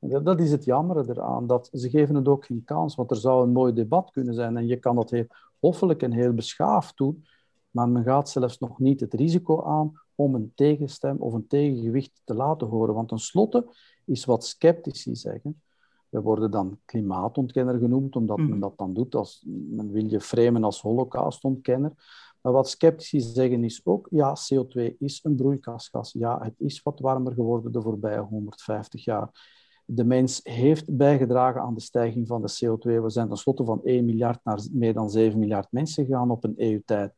[0.00, 0.18] ja.
[0.20, 3.42] Dat is het jammer eraan, dat ze geven het ook geen kans, want er zou
[3.42, 5.26] een mooi debat kunnen zijn en je kan dat heel
[5.58, 7.24] hoffelijk en heel beschaafd doen,
[7.70, 12.20] maar men gaat zelfs nog niet het risico aan om een tegenstem of een tegengewicht
[12.24, 12.94] te laten horen.
[12.94, 13.66] Want tenslotte
[14.04, 15.62] is wat sceptici zeggen.
[16.08, 18.60] We worden dan klimaatontkenner genoemd, omdat men mhm.
[18.60, 19.14] dat dan doet.
[19.14, 21.92] Als, men wil je framen als holocaustontkenner.
[22.40, 26.12] Maar wat sceptici zeggen is ook, ja, CO2 is een broeikasgas.
[26.12, 29.58] Ja, het is wat warmer geworden de voorbije 150 jaar.
[29.84, 33.02] De mens heeft bijgedragen aan de stijging van de CO2.
[33.02, 36.54] We zijn tenslotte van 1 miljard naar meer dan 7 miljard mensen gegaan op een
[36.56, 37.12] EU-tijd.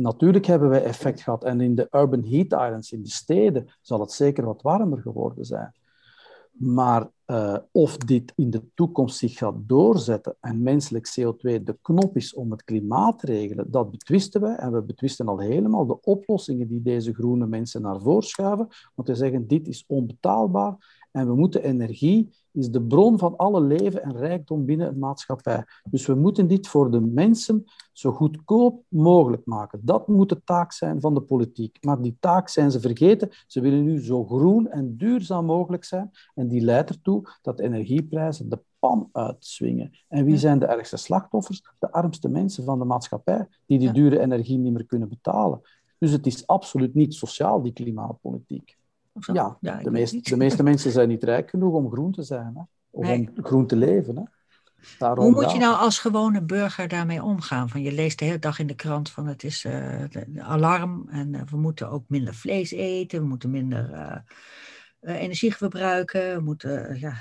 [0.00, 1.44] Natuurlijk hebben wij effect gehad.
[1.44, 5.44] En in de urban heat islands, in de steden, zal het zeker wat warmer geworden
[5.44, 5.72] zijn.
[6.50, 12.16] Maar uh, of dit in de toekomst zich gaat doorzetten en menselijk CO2 de knop
[12.16, 14.48] is om het klimaat te regelen, dat betwisten we.
[14.48, 18.68] En we betwisten al helemaal de oplossingen die deze groene mensen naar voren schuiven.
[18.94, 23.60] Want we zeggen, dit is onbetaalbaar en we moeten energie is de bron van alle
[23.60, 25.64] leven en rijkdom binnen een maatschappij.
[25.90, 29.80] Dus we moeten dit voor de mensen zo goedkoop mogelijk maken.
[29.82, 31.78] Dat moet de taak zijn van de politiek.
[31.80, 33.28] Maar die taak zijn ze vergeten.
[33.46, 36.10] Ze willen nu zo groen en duurzaam mogelijk zijn.
[36.34, 39.90] En die leidt ertoe dat energieprijzen de pan uitswingen.
[40.08, 41.62] En wie zijn de ergste slachtoffers?
[41.78, 45.60] De armste mensen van de maatschappij, die die dure energie niet meer kunnen betalen.
[45.98, 48.78] Dus het is absoluut niet sociaal, die klimaatpolitiek.
[49.32, 52.62] Ja, de, meest, de, meeste mensen zijn niet rijk genoeg om groen te zijn, hè?
[52.90, 54.16] of om groen te leven.
[54.16, 54.22] Hè?
[54.98, 57.68] Daarom, Hoe moet je nou als gewone burger daarmee omgaan?
[57.68, 61.08] Van je leest de hele dag in de krant van het is uh, de, alarm
[61.08, 66.42] en uh, we moeten ook minder vlees eten, we moeten minder uh, energie verbruiken, we
[66.42, 67.14] moeten, ja,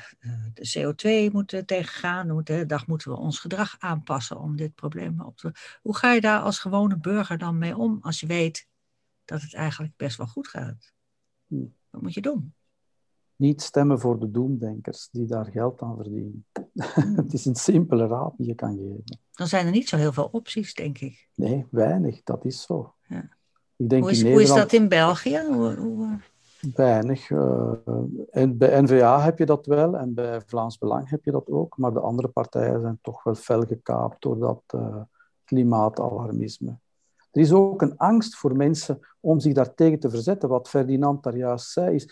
[0.54, 5.22] de CO2 moeten tegengaan, de hele dag moeten we ons gedrag aanpassen om dit probleem
[5.22, 5.52] op te...
[5.82, 8.68] Hoe ga je daar als gewone burger dan mee om als je weet
[9.26, 10.94] dat het eigenlijk best wel goed gaat?
[11.48, 11.66] Hm.
[11.90, 12.54] Wat moet je doen?
[13.36, 16.46] Niet stemmen voor de doemdenkers die daar geld aan verdienen.
[17.22, 19.04] het is een simpele raad die je kan geven.
[19.32, 21.28] Dan zijn er niet zo heel veel opties, denk ik.
[21.36, 22.24] Nee, weinig.
[22.24, 22.94] Dat is zo.
[23.08, 23.30] Ja.
[23.76, 25.42] Ik denk hoe, is, hoe is dat in België?
[25.48, 26.06] Hoe, hoe...
[26.06, 26.14] Eh?
[26.76, 27.30] Weinig.
[27.30, 27.72] Uh,
[28.30, 31.78] en bij NVA heb je dat wel en bij Vlaams Belang heb je dat ook.
[31.78, 35.02] Maar de andere partijen zijn toch wel fel gekaapt door dat uh,
[35.44, 36.78] klimaatalarmisme.
[37.32, 40.50] Er is ook een angst voor mensen om zich daartegen te verzetten.
[40.50, 42.10] Wat Ferdinand daar juist zei, is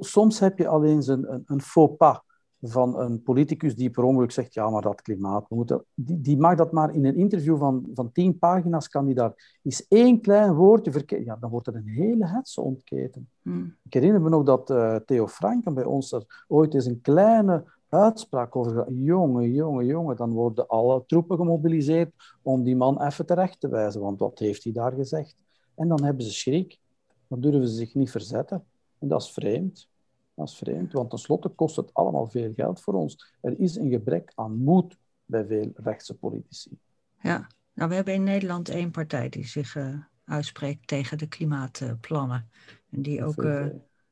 [0.00, 2.20] soms heb je alleen een, een, een faux pas
[2.60, 6.54] van een politicus die per ongeluk zegt, ja, maar dat klimaat, moeten, die, die mag
[6.54, 10.54] dat maar in een interview van, van tien pagina's, kan die daar is één klein
[10.54, 13.28] woordje verkeerd, ja, dan wordt er een hele hetze ontketen.
[13.42, 13.76] Hmm.
[13.82, 17.64] Ik herinner me nog dat uh, Theo Franken bij ons er ooit eens een kleine
[17.88, 23.60] uitspraak over jongen, jongen, jongen, dan worden alle troepen gemobiliseerd om die man even terecht
[23.60, 25.42] te wijzen, want wat heeft hij daar gezegd?
[25.74, 26.78] En dan hebben ze schrik,
[27.26, 28.64] dan durven ze zich niet verzetten.
[28.98, 29.88] En dat is vreemd.
[30.34, 33.34] Dat is vreemd, want tenslotte kost het allemaal veel geld voor ons.
[33.40, 36.78] Er is een gebrek aan moed bij veel rechtse politici.
[37.22, 42.50] Ja, nou, we hebben in Nederland één partij die zich uh, uitspreekt tegen de klimaatplannen.
[42.90, 43.66] En die ook, uh,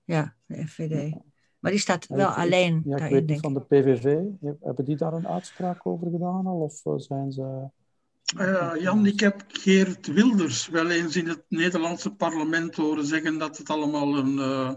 [0.05, 1.17] ja, de FVD.
[1.59, 4.19] Maar die staat wel alleen ja, daarin, ik weet Van de PVV,
[4.61, 6.61] hebben die daar een uitspraak over gedaan al?
[6.61, 7.69] Of eh, zijn ze...
[8.39, 13.59] Uh, Jan, ik heb Geert Wilders wel eens in het Nederlandse parlement horen zeggen dat
[13.59, 14.73] het allemaal een uh,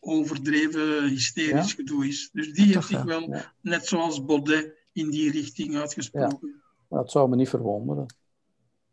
[0.00, 2.30] overdreven hysterisch gedoe is.
[2.32, 6.62] Dus die heeft zich wel, net zoals Baudet, in die richting uitgesproken.
[6.88, 6.96] Ja.
[6.96, 8.06] Dat zou me niet verwonderen.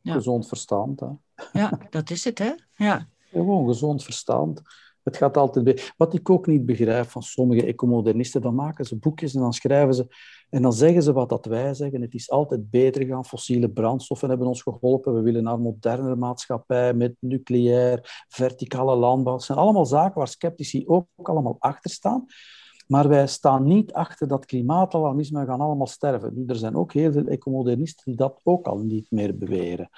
[0.04, 1.00] Gezond verstand.
[1.00, 1.08] Hè?
[1.54, 2.52] Ja, dat is het, hè?
[2.76, 3.08] Ja.
[3.32, 4.62] Gewoon gezond verstand.
[5.04, 5.80] Het gaat altijd bij.
[5.98, 9.94] Wat ik ook niet begrijp van sommige ecomodernisten, dan maken ze boekjes en dan schrijven
[9.94, 10.08] ze
[10.52, 12.02] en dan zeggen ze wat dat wij zeggen.
[12.02, 13.26] Het is altijd beter gaan.
[13.26, 15.14] Fossiele brandstoffen hebben ons geholpen.
[15.14, 19.34] We willen naar een modernere maatschappij met nucleair, verticale landbouw.
[19.34, 22.26] Het zijn allemaal zaken waar sceptici ook, allemaal achter staan.
[22.88, 25.46] Maar wij staan niet achter dat klimaatalarmisme.
[25.46, 26.44] Gaan allemaal sterven.
[26.48, 29.90] Er zijn ook heel veel ecomodernisten die dat ook al niet meer beweren.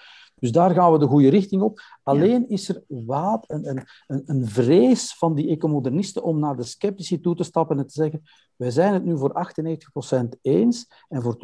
[0.44, 1.80] Dus daar gaan we de goede richting op.
[2.04, 3.68] Alleen is er wat een,
[4.08, 7.94] een, een vrees van die ecomodernisten om naar de sceptici toe te stappen en te
[7.94, 8.22] zeggen
[8.56, 9.54] wij zijn het nu voor
[10.26, 11.38] 98% eens en voor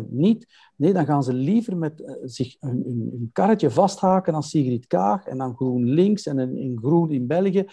[0.00, 0.46] 2% niet.
[0.76, 5.26] Nee, dan gaan ze liever met uh, zich een, een, karretje vasthaken aan Sigrid Kaag
[5.26, 7.66] en aan GroenLinks en in Groen in België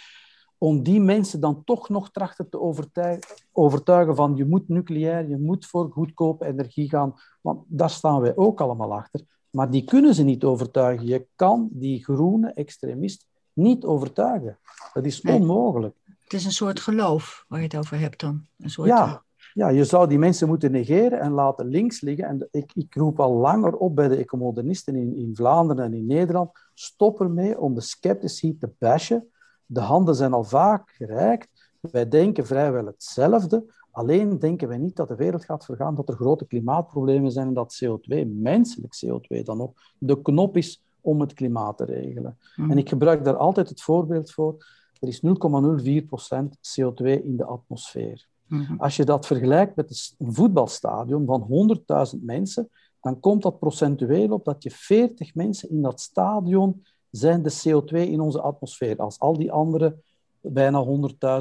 [0.57, 5.37] om die mensen dan toch nog trachten te overtuigen, overtuigen van je moet nucleair, je
[5.37, 9.38] moet voor goedkope energie gaan, want daar staan wij ook allemaal achter.
[9.49, 11.07] Maar die kunnen ze niet overtuigen.
[11.07, 14.57] Je kan die groene extremist niet overtuigen.
[14.93, 15.95] Dat is onmogelijk.
[16.23, 18.45] Het is een soort geloof waar je het over hebt dan.
[18.57, 22.25] Een soort ja, ja, je zou die mensen moeten negeren en laten links liggen.
[22.25, 26.05] En ik, ik roep al langer op bij de ecomodernisten in, in Vlaanderen en in
[26.05, 26.51] Nederland.
[26.73, 29.27] Stop ermee om de sceptici te bashen.
[29.65, 31.58] De handen zijn al vaak gereikt.
[31.79, 33.63] Wij denken vrijwel hetzelfde.
[33.91, 37.53] Alleen denken wij niet dat de wereld gaat vergaan, dat er grote klimaatproblemen zijn en
[37.53, 42.37] dat CO2, menselijk CO2 dan ook, de knop is om het klimaat te regelen.
[42.55, 42.71] Mhm.
[42.71, 44.65] En ik gebruik daar altijd het voorbeeld voor.
[44.99, 48.27] Er is 0,04% CO2 in de atmosfeer.
[48.47, 48.75] Mhm.
[48.77, 52.69] Als je dat vergelijkt met een voetbalstadion van 100.000 mensen,
[53.01, 57.95] dan komt dat procentueel op dat je 40 mensen in dat stadion zijn de CO2
[57.95, 58.97] in onze atmosfeer.
[58.97, 59.97] Als al die andere
[60.41, 60.85] bijna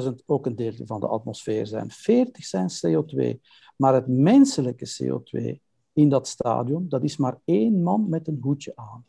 [0.03, 1.91] 100.000 ook een deel van de atmosfeer zijn.
[1.91, 3.39] 40 zijn CO2.
[3.75, 5.59] Maar het menselijke CO2
[5.93, 9.05] in dat stadion, dat is maar één man met een hoedje aan.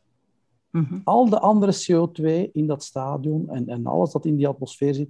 [0.70, 0.98] Mhm.
[1.04, 5.08] Al de andere CO2 in dat stadion en, en alles dat in die atmosfeer zit,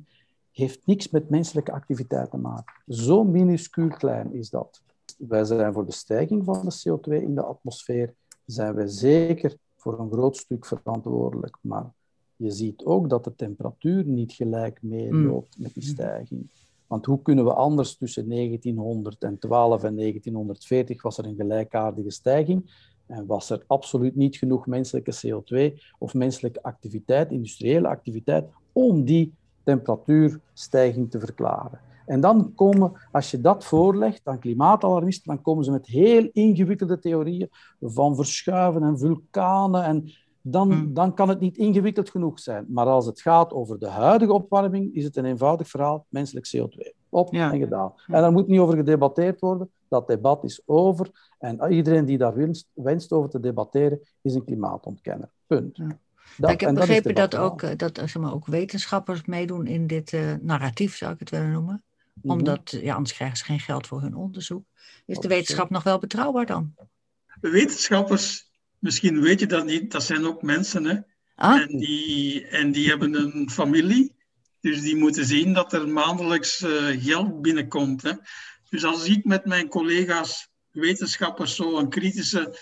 [0.50, 2.74] heeft niks met menselijke activiteit te maken.
[2.86, 4.82] Zo minuscuul klein is dat.
[5.18, 8.14] Wij zijn voor de stijging van de CO2 in de atmosfeer,
[8.46, 11.56] zijn wij zeker voor een groot stuk verantwoordelijk.
[11.60, 11.92] Maar
[12.40, 15.62] je ziet ook dat de temperatuur niet gelijk meeloopt mm.
[15.62, 16.48] met die stijging.
[16.86, 22.70] Want hoe kunnen we anders tussen 1912 en 1940 was er een gelijkaardige stijging
[23.06, 29.34] en was er absoluut niet genoeg menselijke CO2 of menselijke activiteit, industriële activiteit, om die
[29.64, 31.80] temperatuurstijging te verklaren.
[32.06, 36.98] En dan komen, als je dat voorlegt aan klimaatalarmisten, dan komen ze met heel ingewikkelde
[36.98, 37.50] theorieën
[37.80, 40.94] van verschuiven en vulkanen en dan, hmm.
[40.94, 42.66] dan kan het niet ingewikkeld genoeg zijn.
[42.68, 46.98] Maar als het gaat over de huidige opwarming, is het een eenvoudig verhaal, menselijk CO2.
[47.08, 47.92] Op en gedaan.
[48.06, 49.70] En daar moet niet over gedebatteerd worden.
[49.88, 51.10] Dat debat is over.
[51.38, 55.30] En iedereen die daar wenst, wenst over te debatteren, is een klimaatontkenner.
[55.46, 55.80] Punt.
[56.36, 60.12] Dat, ik heb begrepen dat, ook, eh, dat zeg maar, ook wetenschappers meedoen in dit
[60.12, 61.82] uh, narratief, zou ik het willen noemen.
[62.14, 62.32] Mhm.
[62.32, 64.64] Omdat, ja, anders krijgen ze geen geld voor hun onderzoek.
[65.06, 66.74] Is de wetenschap nog wel betrouwbaar dan?
[67.40, 68.49] Wetenschappers,
[68.80, 70.84] misschien weet je dat niet, dat zijn ook mensen.
[70.84, 70.98] Hè?
[71.34, 71.60] Ah.
[71.60, 74.18] En, die, en die hebben een familie.
[74.60, 78.02] Dus die moeten zien dat er maandelijks uh, geld binnenkomt.
[78.02, 78.12] Hè?
[78.68, 82.58] Dus als ik met mijn collega's wetenschappers zo een kritische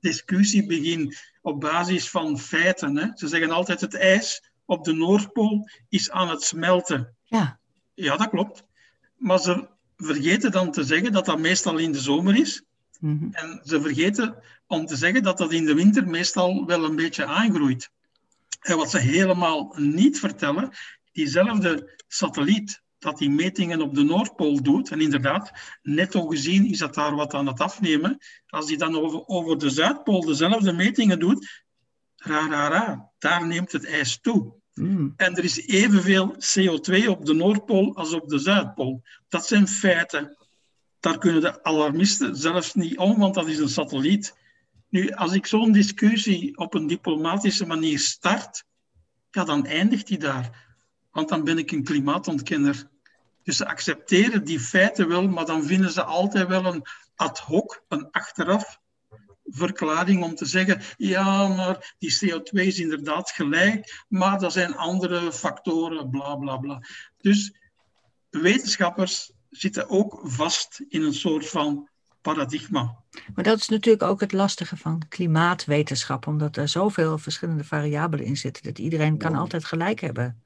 [0.00, 2.96] discussie begin op basis van feiten.
[2.96, 3.06] Hè?
[3.14, 7.16] Ze zeggen altijd het ijs op de Noordpool is aan het smelten.
[7.24, 7.60] Ja.
[7.94, 8.64] Ja, dat klopt.
[9.16, 12.62] Maar ze vergeten dan te zeggen dat dat meestal in de zomer is.
[13.00, 13.28] Mhm.
[13.30, 14.34] En ze vergeten
[14.66, 17.90] om te zeggen dat dat in de winter meestal wel een beetje aangroeit.
[18.60, 20.70] En wat ze helemaal niet vertellen,
[21.12, 26.94] diezelfde satelliet dat die metingen op de Noordpool doet, en inderdaad, netto gezien is dat
[26.94, 31.64] daar wat aan het afnemen, als die dan over, over de Zuidpool dezelfde metingen doet,
[32.16, 34.52] ra, ra, ra, daar neemt het ijs toe.
[34.74, 35.14] Hmm.
[35.16, 39.02] En er is evenveel CO2 op de Noordpool als op de Zuidpool.
[39.28, 40.36] Dat zijn feiten.
[41.00, 44.36] Daar kunnen de alarmisten zelfs niet om, want dat is een satelliet.
[44.88, 48.64] Nu, als ik zo'n discussie op een diplomatische manier start,
[49.30, 50.68] ja, dan eindigt die daar.
[51.10, 52.88] Want dan ben ik een klimaatontkenner.
[53.42, 56.84] Dus ze accepteren die feiten wel, maar dan vinden ze altijd wel een
[57.14, 58.80] ad hoc, een achteraf
[59.44, 65.32] verklaring om te zeggen, ja, maar die CO2 is inderdaad gelijk, maar dat zijn andere
[65.32, 66.82] factoren, bla bla bla.
[67.16, 67.54] Dus
[68.30, 71.88] wetenschappers zitten ook vast in een soort van
[72.20, 72.98] paradigma.
[73.34, 78.36] Maar dat is natuurlijk ook het lastige van klimaatwetenschap, omdat er zoveel verschillende variabelen in
[78.36, 80.42] zitten, dat iedereen kan altijd gelijk hebben.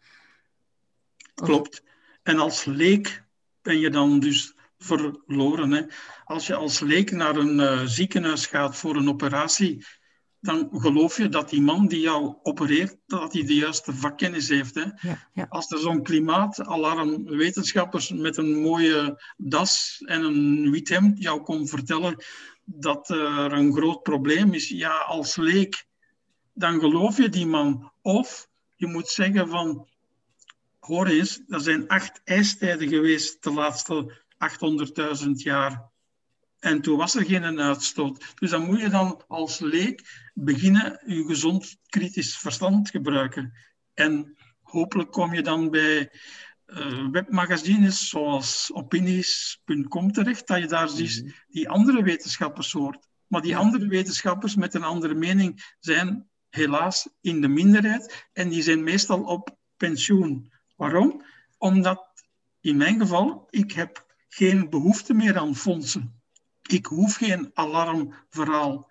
[1.34, 1.82] Klopt.
[2.22, 3.24] En als leek
[3.62, 5.70] ben je dan dus verloren.
[5.70, 5.82] Hè?
[6.24, 9.86] Als je als leek naar een uh, ziekenhuis gaat voor een operatie,
[10.44, 14.74] dan geloof je dat die man die jou opereert, dat hij de juiste vakkennis heeft.
[14.74, 14.84] Hè?
[15.00, 15.46] Ja, ja.
[15.48, 21.68] Als er zo'n klimaatalarm wetenschappers met een mooie das en een wit hemd jou komen
[21.68, 22.24] vertellen
[22.64, 25.86] dat er een groot probleem is, ja, als leek,
[26.54, 27.92] dan geloof je die man.
[28.02, 29.88] Of je moet zeggen van,
[30.80, 34.22] hoor eens, er zijn acht ijstijden geweest de laatste
[35.24, 35.92] 800.000 jaar.
[36.58, 38.24] En toen was er geen uitstoot.
[38.34, 43.52] Dus dan moet je dan als leek beginnen je gezond kritisch verstand gebruiken.
[43.94, 46.10] En hopelijk kom je dan bij
[46.66, 51.32] uh, webmagazines zoals opinies.com terecht, dat je daar ziet mhm.
[51.48, 53.08] die andere wetenschappers hoort.
[53.26, 58.62] Maar die andere wetenschappers met een andere mening zijn helaas in de minderheid en die
[58.62, 60.52] zijn meestal op pensioen.
[60.76, 61.24] Waarom?
[61.58, 62.12] Omdat
[62.60, 66.22] in mijn geval, ik heb geen behoefte meer aan fondsen.
[66.62, 68.90] Ik hoef geen alarmverhaal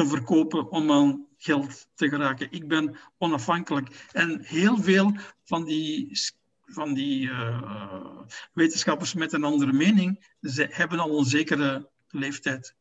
[0.00, 2.48] te verkopen om aan geld te geraken.
[2.50, 4.08] Ik ben onafhankelijk.
[4.12, 5.12] En heel veel
[5.44, 6.18] van die,
[6.64, 8.20] van die uh,
[8.52, 12.74] wetenschappers met een andere mening ze hebben al een zekere leeftijd.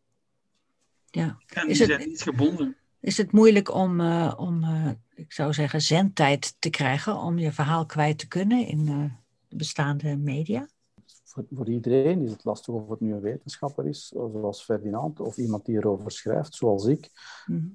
[1.09, 1.37] Ja.
[1.47, 2.75] En die zijn niet gebonden.
[3.01, 7.51] Is het moeilijk om, uh, om uh, ik zou zeggen, zendtijd te krijgen om je
[7.51, 10.67] verhaal kwijt te kunnen in de bestaande media?
[11.29, 15.37] Voor, voor, iedereen is het lastig of het nu een wetenschapper is, zoals Ferdinand, of
[15.37, 17.09] iemand die erover schrijft, zoals ik.
[17.45, 17.71] Mm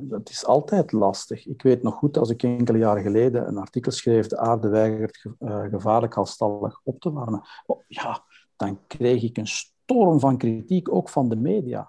[0.00, 1.46] dat is altijd lastig.
[1.46, 5.26] Ik weet nog goed, als ik enkele jaren geleden een artikel schreef, de aarde weigert
[5.38, 7.42] uh, gevaarlijk halstallig op te warmen.
[7.66, 8.24] Oh, ja,
[8.56, 11.88] dan kreeg ik een storm van kritiek, ook van de media.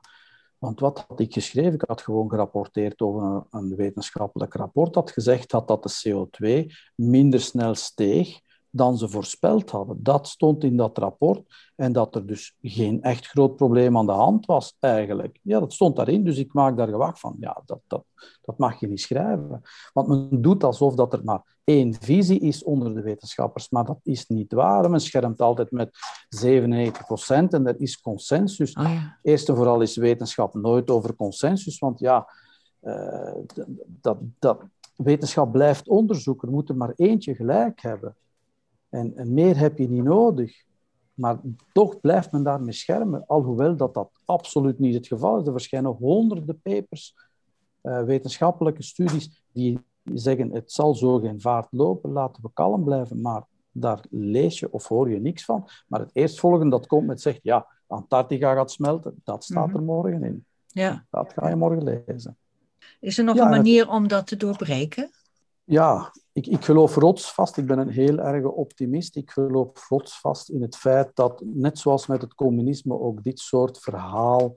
[0.58, 1.73] Want wat had ik geschreven?
[1.73, 6.28] Ik had gewoon gerapporteerd over een, een wetenschappelijk rapport dat gezegd had dat de
[6.67, 8.41] CO2 minder snel steeg
[8.75, 10.03] dan ze voorspeld hadden.
[10.03, 14.12] Dat stond in dat rapport en dat er dus geen echt groot probleem aan de
[14.12, 15.39] hand was eigenlijk.
[15.41, 17.36] Ja, dat stond daarin, dus ik maak daar gewacht van.
[17.39, 18.03] Ja, dat, dat,
[18.41, 19.62] dat mag je niet schrijven.
[19.93, 23.99] Want men doet alsof dat er maar één visie is onder de wetenschappers, maar dat
[24.03, 24.89] is niet waar.
[24.89, 25.89] Men schermt altijd met
[26.29, 28.73] 97 procent en er is consensus.
[28.73, 29.17] Oh ja.
[29.21, 32.29] Eerst en vooral is wetenschap nooit over consensus, want ja,
[32.81, 33.33] uh,
[34.01, 34.63] dat, dat,
[34.95, 36.43] wetenschap blijft onderzoek.
[36.43, 38.15] Er moet er maar eentje gelijk hebben.
[38.93, 40.63] En, en, meer heb je niet nodig.
[41.13, 41.39] Maar
[41.71, 45.45] toch blijft men daarmee schermen, alhoewel dat dat absoluut niet het geval is.
[45.45, 47.15] Er verschijnen honderden papers,
[47.82, 53.22] uh, wetenschappelijke studies, die zeggen het zal zo geen vaart lopen, laten we kalm blijven.
[53.22, 55.68] Maar daar lees je of hoor je niks van.
[55.88, 59.76] Maar het eerstvolgende dat komt met zegt, ja, Antarctica gaat smelten, dat staat mhm.
[59.76, 60.45] er morgen in.
[60.68, 61.05] Ja.
[61.09, 62.38] Dat ga je morgen lezen.
[62.99, 65.09] Is er nog een manier om dat te doorbreken?
[65.66, 70.61] Ja, ik, ik geloof rotsvast, ik ben een heel erge optimist, ik geloof rotsvast in
[70.61, 74.53] het feit dat, net zoals met het communisme, ook dit soort verhaal,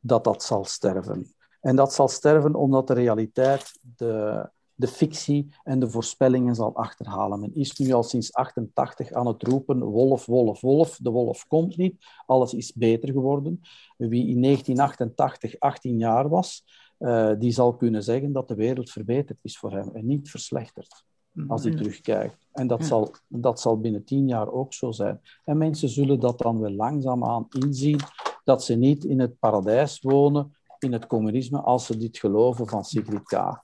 [0.00, 1.34] dat dat zal sterven.
[1.60, 7.40] En dat zal sterven omdat de realiteit de, de fictie en de voorspellingen zal achterhalen.
[7.40, 11.76] Men is nu al sinds 88 aan het roepen, wolf, wolf, wolf, de wolf komt
[11.76, 13.60] niet, alles is beter geworden.
[13.96, 16.64] Wie in 1988 18 jaar was,
[17.02, 21.04] uh, die zal kunnen zeggen dat de wereld verbeterd is voor hem en niet verslechterd
[21.48, 22.46] als hij terugkijkt.
[22.52, 25.20] En dat, zal, dat zal binnen tien jaar ook zo zijn.
[25.44, 28.00] En mensen zullen dat dan wel langzaamaan inzien,
[28.44, 32.84] dat ze niet in het paradijs wonen, in het communisme, als ze dit geloven van
[32.84, 33.62] Sigrid Kaag.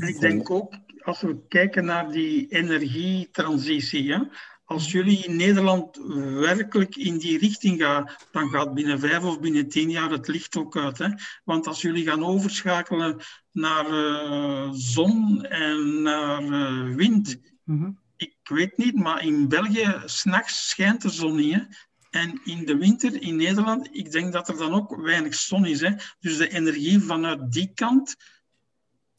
[0.00, 4.18] ik denk ook, als we kijken naar die energietransitie, hè,
[4.66, 5.96] als jullie in Nederland
[6.34, 10.56] werkelijk in die richting gaan, dan gaat binnen vijf of binnen tien jaar het licht
[10.56, 10.98] ook uit.
[10.98, 11.08] Hè?
[11.44, 13.20] Want als jullie gaan overschakelen
[13.52, 17.90] naar uh, zon en naar uh, wind, mhm.
[18.16, 21.54] ik weet niet, maar in België s'nachts schijnt de zon niet.
[21.54, 21.60] Hè?
[22.10, 25.80] En in de winter in Nederland, ik denk dat er dan ook weinig zon is.
[25.80, 25.90] Hè?
[26.20, 28.16] Dus de energie vanuit die kant,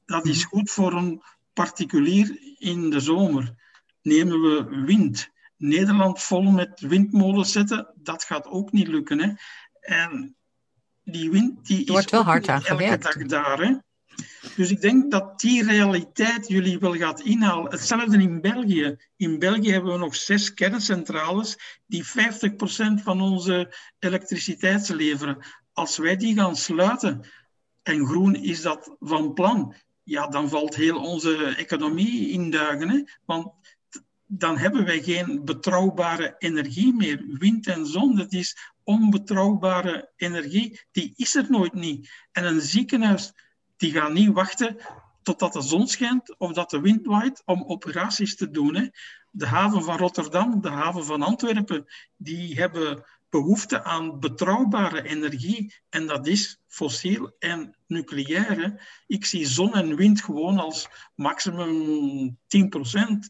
[0.06, 0.48] dat is mhm.
[0.48, 1.22] goed voor een
[1.54, 3.56] particulier in de zomer.
[4.02, 9.20] Nemen we wind Nederland vol met windmolens zetten, dat gaat ook niet lukken.
[9.20, 9.32] Hè?
[9.80, 10.36] En
[11.03, 13.60] die wind die er wordt is wel hard aan elke dag daar.
[13.60, 13.76] Hè?
[14.55, 17.72] Dus ik denk dat die realiteit jullie wel gaat inhalen.
[17.72, 18.97] Hetzelfde in België.
[19.16, 22.10] In België hebben we nog zes kerncentrales die 50%
[23.03, 25.38] van onze elektriciteit leveren.
[25.74, 27.26] Als wij die gaan sluiten,
[27.84, 32.89] en groen is dat van plan, ja, dan valt heel onze economie in duigen.
[32.89, 33.03] Hè?
[33.26, 33.51] Want
[34.28, 37.25] dan hebben wij geen betrouwbare energie meer.
[37.28, 40.80] Wind en zon, dat is onbetrouwbare energie.
[40.91, 42.09] Die is er nooit niet.
[42.32, 43.34] En een ziekenhuis,
[43.78, 44.78] die gaat niet wachten
[45.21, 48.75] totdat de zon schijnt of dat de wind waait om operaties te doen.
[48.75, 48.88] Hè.
[49.32, 51.86] De haven van Rotterdam, de haven van Antwerpen,
[52.17, 55.73] die hebben behoefte aan betrouwbare energie.
[55.89, 58.88] En dat is fossiel en nucleair.
[59.07, 63.30] Ik zie zon en wind gewoon als maximum 10 procent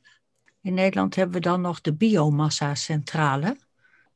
[0.68, 3.58] in Nederland hebben we dan nog de biomassa-centrale,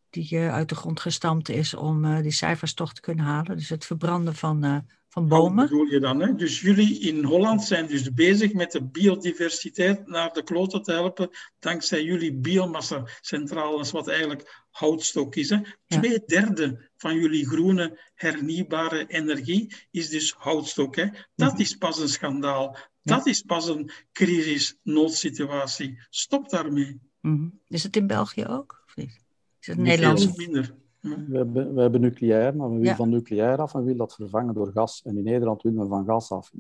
[0.10, 3.58] die uh, uit de grond gestampt is om uh, die cijfers toch te kunnen halen.
[3.58, 4.78] Dus het verbranden van, uh,
[5.10, 5.56] van bomen.
[5.56, 6.22] Wat bedoel je dan?
[6.22, 6.36] Hè?
[6.36, 11.30] Dus jullie in Holland zijn dus bezig met de biodiversiteit naar de kloten te helpen,
[11.60, 15.49] dankzij jullie biomassa-centrales, wat eigenlijk houtstok is.
[15.49, 15.58] Hè?
[15.88, 20.95] Twee derde van jullie groene hernieuwbare energie is dus houtstok.
[20.95, 21.06] Hè?
[21.36, 21.62] Dat mhm.
[21.62, 22.78] is pas een schandaal.
[23.04, 25.99] Dat is pas een crisis-noodsituatie.
[26.10, 26.99] Stop daarmee.
[27.22, 28.84] Mm Is het in België ook?
[28.86, 29.20] Of niet?
[29.60, 30.36] Is het Nederlands?
[30.36, 30.80] minder.
[31.02, 34.54] We, hebben, we hebben nucleair, maar we willen van nucleair af en willen dat vervangen
[34.54, 35.02] door gas.
[35.04, 36.52] En in Nederland willen we van gas af.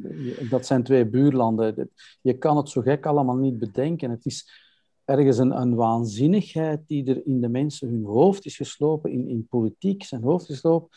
[0.49, 1.89] Dat zijn twee buurlanden.
[2.21, 4.09] Je kan het zo gek allemaal niet bedenken.
[4.09, 4.49] Het is
[5.05, 9.47] ergens een, een waanzinnigheid die er in de mensen hun hoofd is geslopen, in, in
[9.47, 10.89] politiek zijn hoofd is geslopen,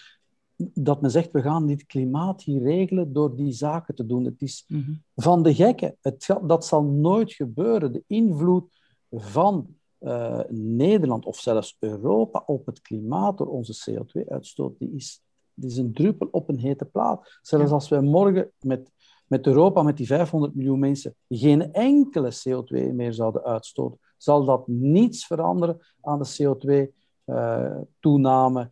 [0.57, 4.24] dat men zegt, we gaan dit klimaat hier regelen door die zaken te doen.
[4.24, 4.92] Het is mhm.
[5.14, 5.96] van de gekken.
[6.00, 7.92] Het, dat zal nooit gebeuren.
[7.92, 8.64] De invloed
[9.11, 9.66] van
[10.00, 15.22] uh, Nederland of zelfs Europa op het klimaat door onze CO2-uitstoot, die is,
[15.55, 17.38] die is een druppel op een hete plaat.
[17.42, 18.90] Zelfs als wij morgen met,
[19.26, 24.68] met Europa, met die 500 miljoen mensen, geen enkele CO2 meer zouden uitstoten, zal dat
[24.68, 28.66] niets veranderen aan de CO2-toename uh,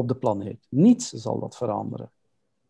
[0.00, 0.66] op de planeet.
[0.68, 2.10] Niets zal dat veranderen.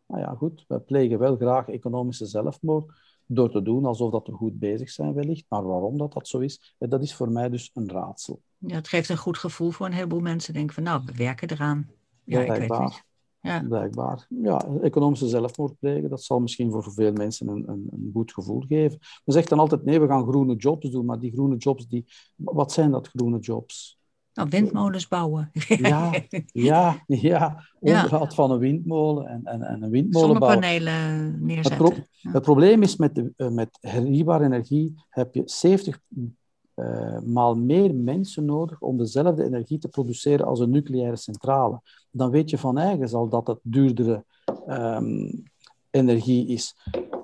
[0.07, 2.93] Nou ja, goed, we plegen wel graag economische zelfmoord
[3.26, 5.45] door te doen alsof dat we goed bezig zijn wellicht.
[5.49, 8.43] Maar waarom dat, dat zo is, eh, dat is voor mij dus een raadsel.
[8.59, 10.55] Ja, het geeft een goed gevoel voor een heleboel mensen.
[10.55, 11.91] Denken van, nou, we werken eraan.
[12.24, 12.62] Ja, Blijkbaar.
[12.62, 13.05] ik weet niet.
[13.41, 13.62] Ja.
[13.68, 14.26] Blijkbaar.
[14.28, 18.64] Ja, economische zelfmoord plegen, dat zal misschien voor veel mensen een, een, een, goed gevoel
[18.68, 18.99] geven.
[19.24, 22.05] Men zegt dan altijd, nee, we gaan groene jobs doen, maar die groene jobs, die,
[22.35, 23.99] wat zijn dat groene jobs?
[24.41, 25.51] Nou, windmolens bouwen.
[25.68, 26.12] Ja,
[26.53, 27.64] ja, ja.
[27.80, 31.86] onderhoud van een windmolen en, en, en een windmolen Zonnepanelen neerzetten.
[31.86, 36.24] Het, het, probleem is met, de, uh, met hernieuwbare energie heb je 70 uh,
[36.74, 41.80] eh, maal meer mensen nodig om dezelfde energie te produceren als een nucleaire centrale.
[42.11, 44.24] Dan weet je van eigen al dat het duurdere
[44.68, 45.43] um,
[45.91, 46.76] energie is.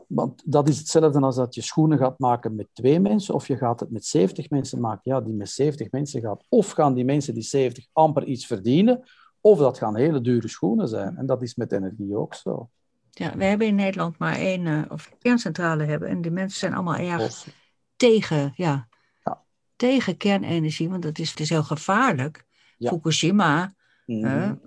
[0.06, 3.56] Want dat is hetzelfde als dat je schoenen gaat maken met twee mensen, of je
[3.56, 5.00] gaat het met 70 mensen maken.
[5.02, 6.44] Ja, die met 70 mensen gaat.
[6.48, 9.02] Of gaan die mensen die 70 amper iets verdienen,
[9.40, 11.16] of dat gaan hele dure schoenen zijn.
[11.16, 12.70] En dat is met energie ook zo.
[13.10, 16.08] Ja, we hebben in Nederland maar één uh, of kerncentrale hebben.
[16.08, 17.46] En die mensen zijn allemaal erg
[17.96, 18.88] tegen, ja,
[19.24, 19.42] ja,
[19.76, 22.44] tegen kernenergie, want dat is, het is heel gevaarlijk.
[22.78, 23.74] Fukushima,
[24.06, 24.60] mm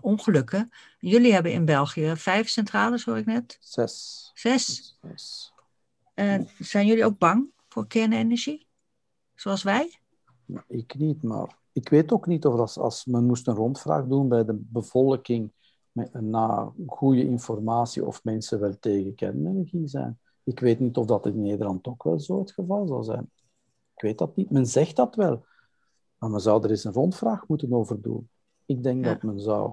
[0.00, 0.70] ongelukken.
[0.98, 3.58] Jullie hebben in België vijf centrales, hoor ik net.
[3.60, 4.30] Zes.
[4.34, 4.98] Zes?
[6.14, 8.66] En zijn jullie ook bang voor kernenergie?
[9.34, 10.00] Zoals wij?
[10.66, 14.28] ik niet, maar ik weet ook niet of dat als men moest een rondvraag doen
[14.28, 15.52] bij de bevolking
[15.92, 20.18] met, na goede informatie of mensen wel tegen kernenergie zijn.
[20.44, 23.30] Ik weet niet of dat in Nederland ook wel zo het geval zal zijn.
[23.94, 24.50] Ik weet dat niet.
[24.50, 25.44] Men zegt dat wel.
[26.18, 28.28] Maar men zou er eens een rondvraag moeten over doen.
[28.70, 29.72] Ik denk dat men zou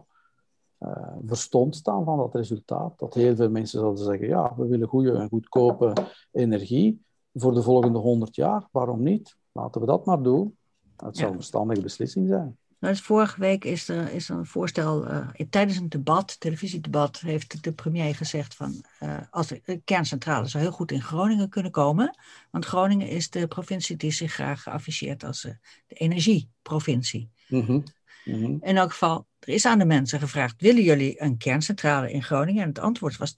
[0.80, 3.00] uh, verstomd staan van dat resultaat.
[3.00, 5.94] Dat heel veel mensen zouden zeggen, ja, we willen goede en goedkope
[6.32, 8.68] energie voor de volgende 100 jaar.
[8.72, 9.38] Waarom niet?
[9.52, 10.58] Laten we dat maar doen.
[10.96, 12.58] Dat zou een verstandige beslissing zijn.
[12.80, 17.64] Nou, dus vorige week is er, is een voorstel, uh, tijdens een debat, televisiedebat, heeft
[17.64, 22.18] de premier gezegd van uh, als de kerncentrale zou heel goed in Groningen kunnen komen,
[22.52, 25.52] want Groningen is de provincie die zich graag afficheert als uh,
[25.88, 27.30] de energieprovincie.
[27.48, 27.84] Mm -hmm.
[28.28, 28.60] Mm -hmm.
[28.62, 32.62] In elk geval, er is aan de mensen gevraagd, willen jullie een kerncentrale in Groningen?
[32.62, 33.34] En het antwoord was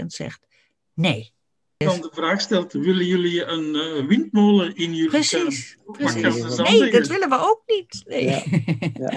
[0.00, 0.46] 80% zegt
[0.94, 1.32] nee
[1.84, 6.56] dan de vraag stelt, willen jullie een uh, windmolen in jullie precies, Precies.
[6.56, 8.02] Nee, dat willen we ook niet.
[8.06, 8.24] Nee.
[8.98, 9.10] Ja.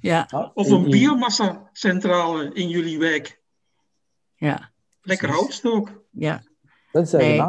[0.00, 0.26] ja.
[0.30, 0.50] ja.
[0.54, 3.40] Of een biomassa-centrale in jullie wijk.
[4.36, 4.72] Ja.
[5.02, 6.04] Lekker houtstook.
[6.10, 6.42] Ja.
[6.92, 7.42] Dat, nee,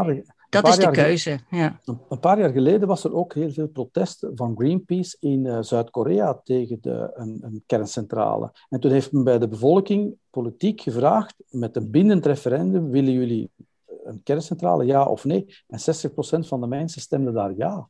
[0.50, 1.40] dat is de keuze.
[1.50, 1.80] Ja.
[2.10, 6.40] Een paar jaar geleden was er ook heel veel protest van Greenpeace in uh, Zuid-Korea
[6.44, 8.52] tegen de, een, een, kerncentrale.
[8.70, 13.50] En toen heeft men bij de bevolking politiek gevraagd, met een bindend referendum, willen jullie
[14.04, 15.46] een kerncentrale, ja of nee?
[15.68, 17.90] En 60% van de mensen stemden daar ja.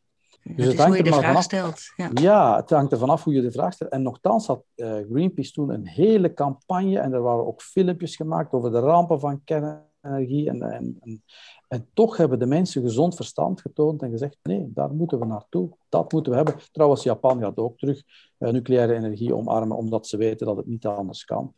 [0.55, 1.81] Dus het, hangt hoe je de vraag vanaf, stelt.
[1.95, 2.09] Ja.
[2.13, 2.55] ja.
[2.55, 3.91] het hangt er vanaf hoe je de vraag stelt.
[3.91, 8.51] En nogthans had uh, Greenpeace toen een hele campagne en er waren ook filmpjes gemaakt
[8.51, 10.49] over de rampen van kernenergie.
[10.49, 11.23] En, en, en,
[11.67, 15.77] en, toch hebben de mensen gezond verstand getoond en gezegd, nee, daar moeten we naartoe.
[15.89, 16.55] Dat moeten we hebben.
[16.71, 18.03] Trouwens, Japan gaat ook terug
[18.37, 21.53] uh, nucleaire energie omarmen, omdat ze weten dat het niet anders kan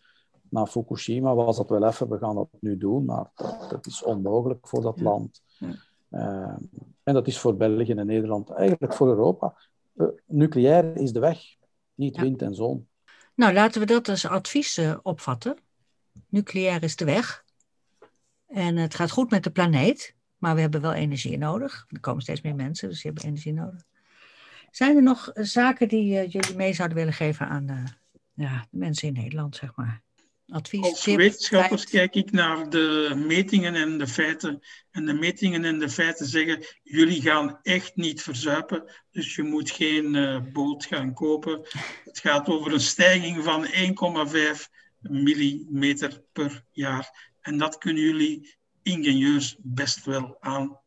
[0.49, 4.03] na Fukushima was dat wel even, we gaan dat nu doen, maar dat, dat is
[4.03, 5.41] onmogelijk voor dat land.
[6.11, 6.55] Uh,
[7.03, 9.55] en dat is voor België en Nederland, eigenlijk voor Europa.
[9.95, 11.39] Uh, nucleair is de weg,
[11.93, 12.21] niet ja.
[12.21, 12.87] wind en zon.
[13.35, 15.57] Nou, laten we dat als advies uh, opvatten.
[16.27, 17.43] Nucleair is de weg.
[18.49, 21.85] En het gaat goed met de planeet, maar we hebben wel energie nodig.
[21.89, 23.83] Er komen steeds meer mensen, dus die hebben energie nodig.
[24.71, 27.83] Zijn er nog zaken die jullie mee zouden willen geven aan de,
[28.33, 30.01] ja, de mensen in Nederland, zeg maar?
[30.49, 34.59] Advies, Als wetenschappers kijk ik naar de metingen en de feiten.
[34.91, 39.71] En de metingen en de feiten zeggen, jullie gaan echt niet verzuipen, dus je moet
[39.71, 41.61] geen uh, boot gaan kopen.
[42.03, 43.71] Het gaat over een stijging van 1,5
[44.99, 47.28] millimeter per jaar.
[47.49, 50.79] En dat kunnen jullie ingenieus best wel aan.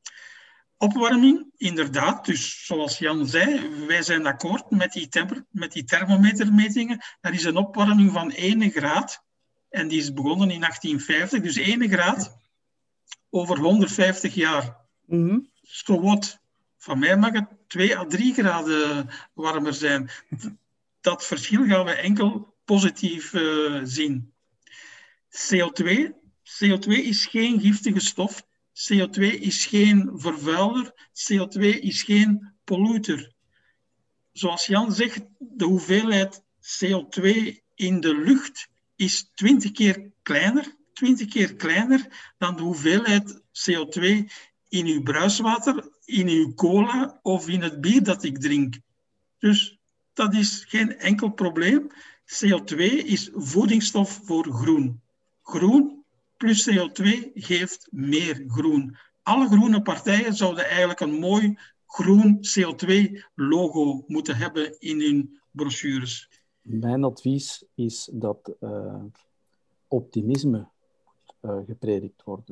[0.77, 2.25] Opwarming, inderdaad.
[2.25, 5.09] Dus zoals Jan zei, wij zijn akkoord met die,
[5.51, 7.05] met die thermometermetingen.
[7.21, 9.25] Er is een opwarming van 1 graad.
[9.69, 12.37] En die is begonnen in 1850, dus 1 graad
[13.31, 14.77] over 150 jaar.
[15.07, 15.51] Mm -hmm.
[15.63, 16.39] So what?
[16.79, 20.11] Van mij mag het 2 à 3 graden warmer zijn.
[21.01, 24.33] Dat verschil gaan we enkel positief uh, zien.
[25.29, 26.21] CO2.
[26.45, 28.43] CO2 is geen giftige stof.
[28.73, 30.93] CO2 is geen vervuiler.
[31.13, 33.33] CO2 is geen polluter.
[34.33, 41.55] Zoals Jan zegt, de hoeveelheid CO2 in de lucht is 20 keer kleiner, 20 keer
[41.55, 44.01] kleiner dan de hoeveelheid CO2
[44.69, 48.79] in uw bruiswater, in uw cola of in het bier dat ik drink.
[49.39, 49.79] Dus
[50.13, 51.91] dat is geen enkel probleem.
[52.25, 55.01] CO2 is voedingsstof voor groen.
[55.43, 56.02] Groen
[56.43, 58.97] plus CO2 geeft meer groen.
[59.23, 66.29] Alle groene partijen zouden eigenlijk een mooi groen CO2-logo moeten hebben in hun brochures.
[66.63, 69.05] Mijn advies is dat uh,
[69.89, 70.69] optimisme
[71.43, 72.51] uh, gepredikt wordt.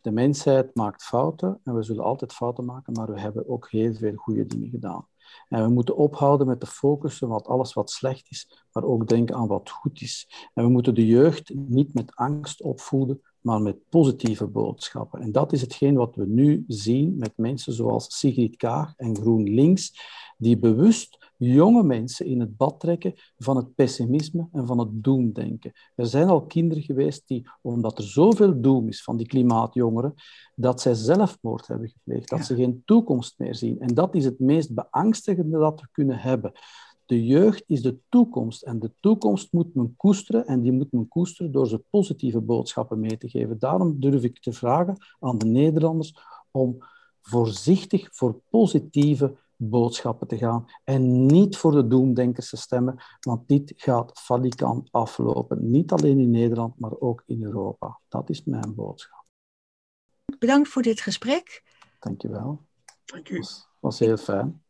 [0.00, 3.94] De mensheid maakt fouten en we zullen altijd fouten maken, maar we hebben ook heel
[3.94, 5.06] veel goede dingen gedaan.
[5.48, 9.34] En we moeten ophouden met te focussen op alles wat slecht is, maar ook denken
[9.34, 10.48] aan wat goed is.
[10.54, 15.20] En we moeten de jeugd niet met angst opvoeden, maar met positieve boodschappen.
[15.20, 20.00] En dat is hetgeen wat we nu zien met mensen zoals Sigrid Kaag en GroenLinks,
[20.38, 25.72] die bewust jonge mensen in het bad trekken van het pessimisme en van het doemdenken.
[25.94, 30.14] Er zijn al kinderen geweest die, omdat er zoveel doem is van die klimaatjongeren,
[30.54, 33.80] dat zij zelfmoord hebben gepleegd, dat ze geen toekomst meer zien.
[33.80, 36.52] En dat is het meest beangstigende dat we kunnen hebben.
[37.06, 41.08] De jeugd is de toekomst en de toekomst moet men koesteren en die moet men
[41.08, 43.58] koesteren door ze positieve boodschappen mee te geven.
[43.58, 46.14] Daarom durf ik te vragen aan de Nederlanders
[46.50, 46.76] om
[47.20, 53.72] voorzichtig voor positieve boodschappen te gaan en niet voor de doemdenkers te stemmen, want dit
[53.76, 55.70] gaat falikant aflopen.
[55.70, 58.00] Niet alleen in Nederland, maar ook in Europa.
[58.08, 59.24] Dat is mijn boodschap.
[60.38, 61.62] Bedankt voor dit gesprek.
[61.98, 62.60] Dankjewel.
[63.04, 63.36] Dank u.
[63.36, 64.62] Het was heel fijn.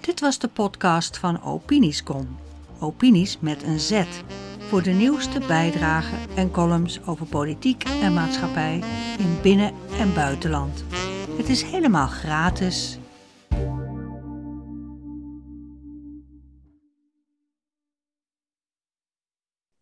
[0.00, 2.36] Dit was de podcast van Opiniescom.
[2.80, 4.04] Opinies met een Z.
[4.58, 8.82] voor de nieuwste bijdragen en columns over politiek en maatschappij
[9.18, 10.84] in binnen- en buitenland.
[11.38, 12.97] Het is helemaal gratis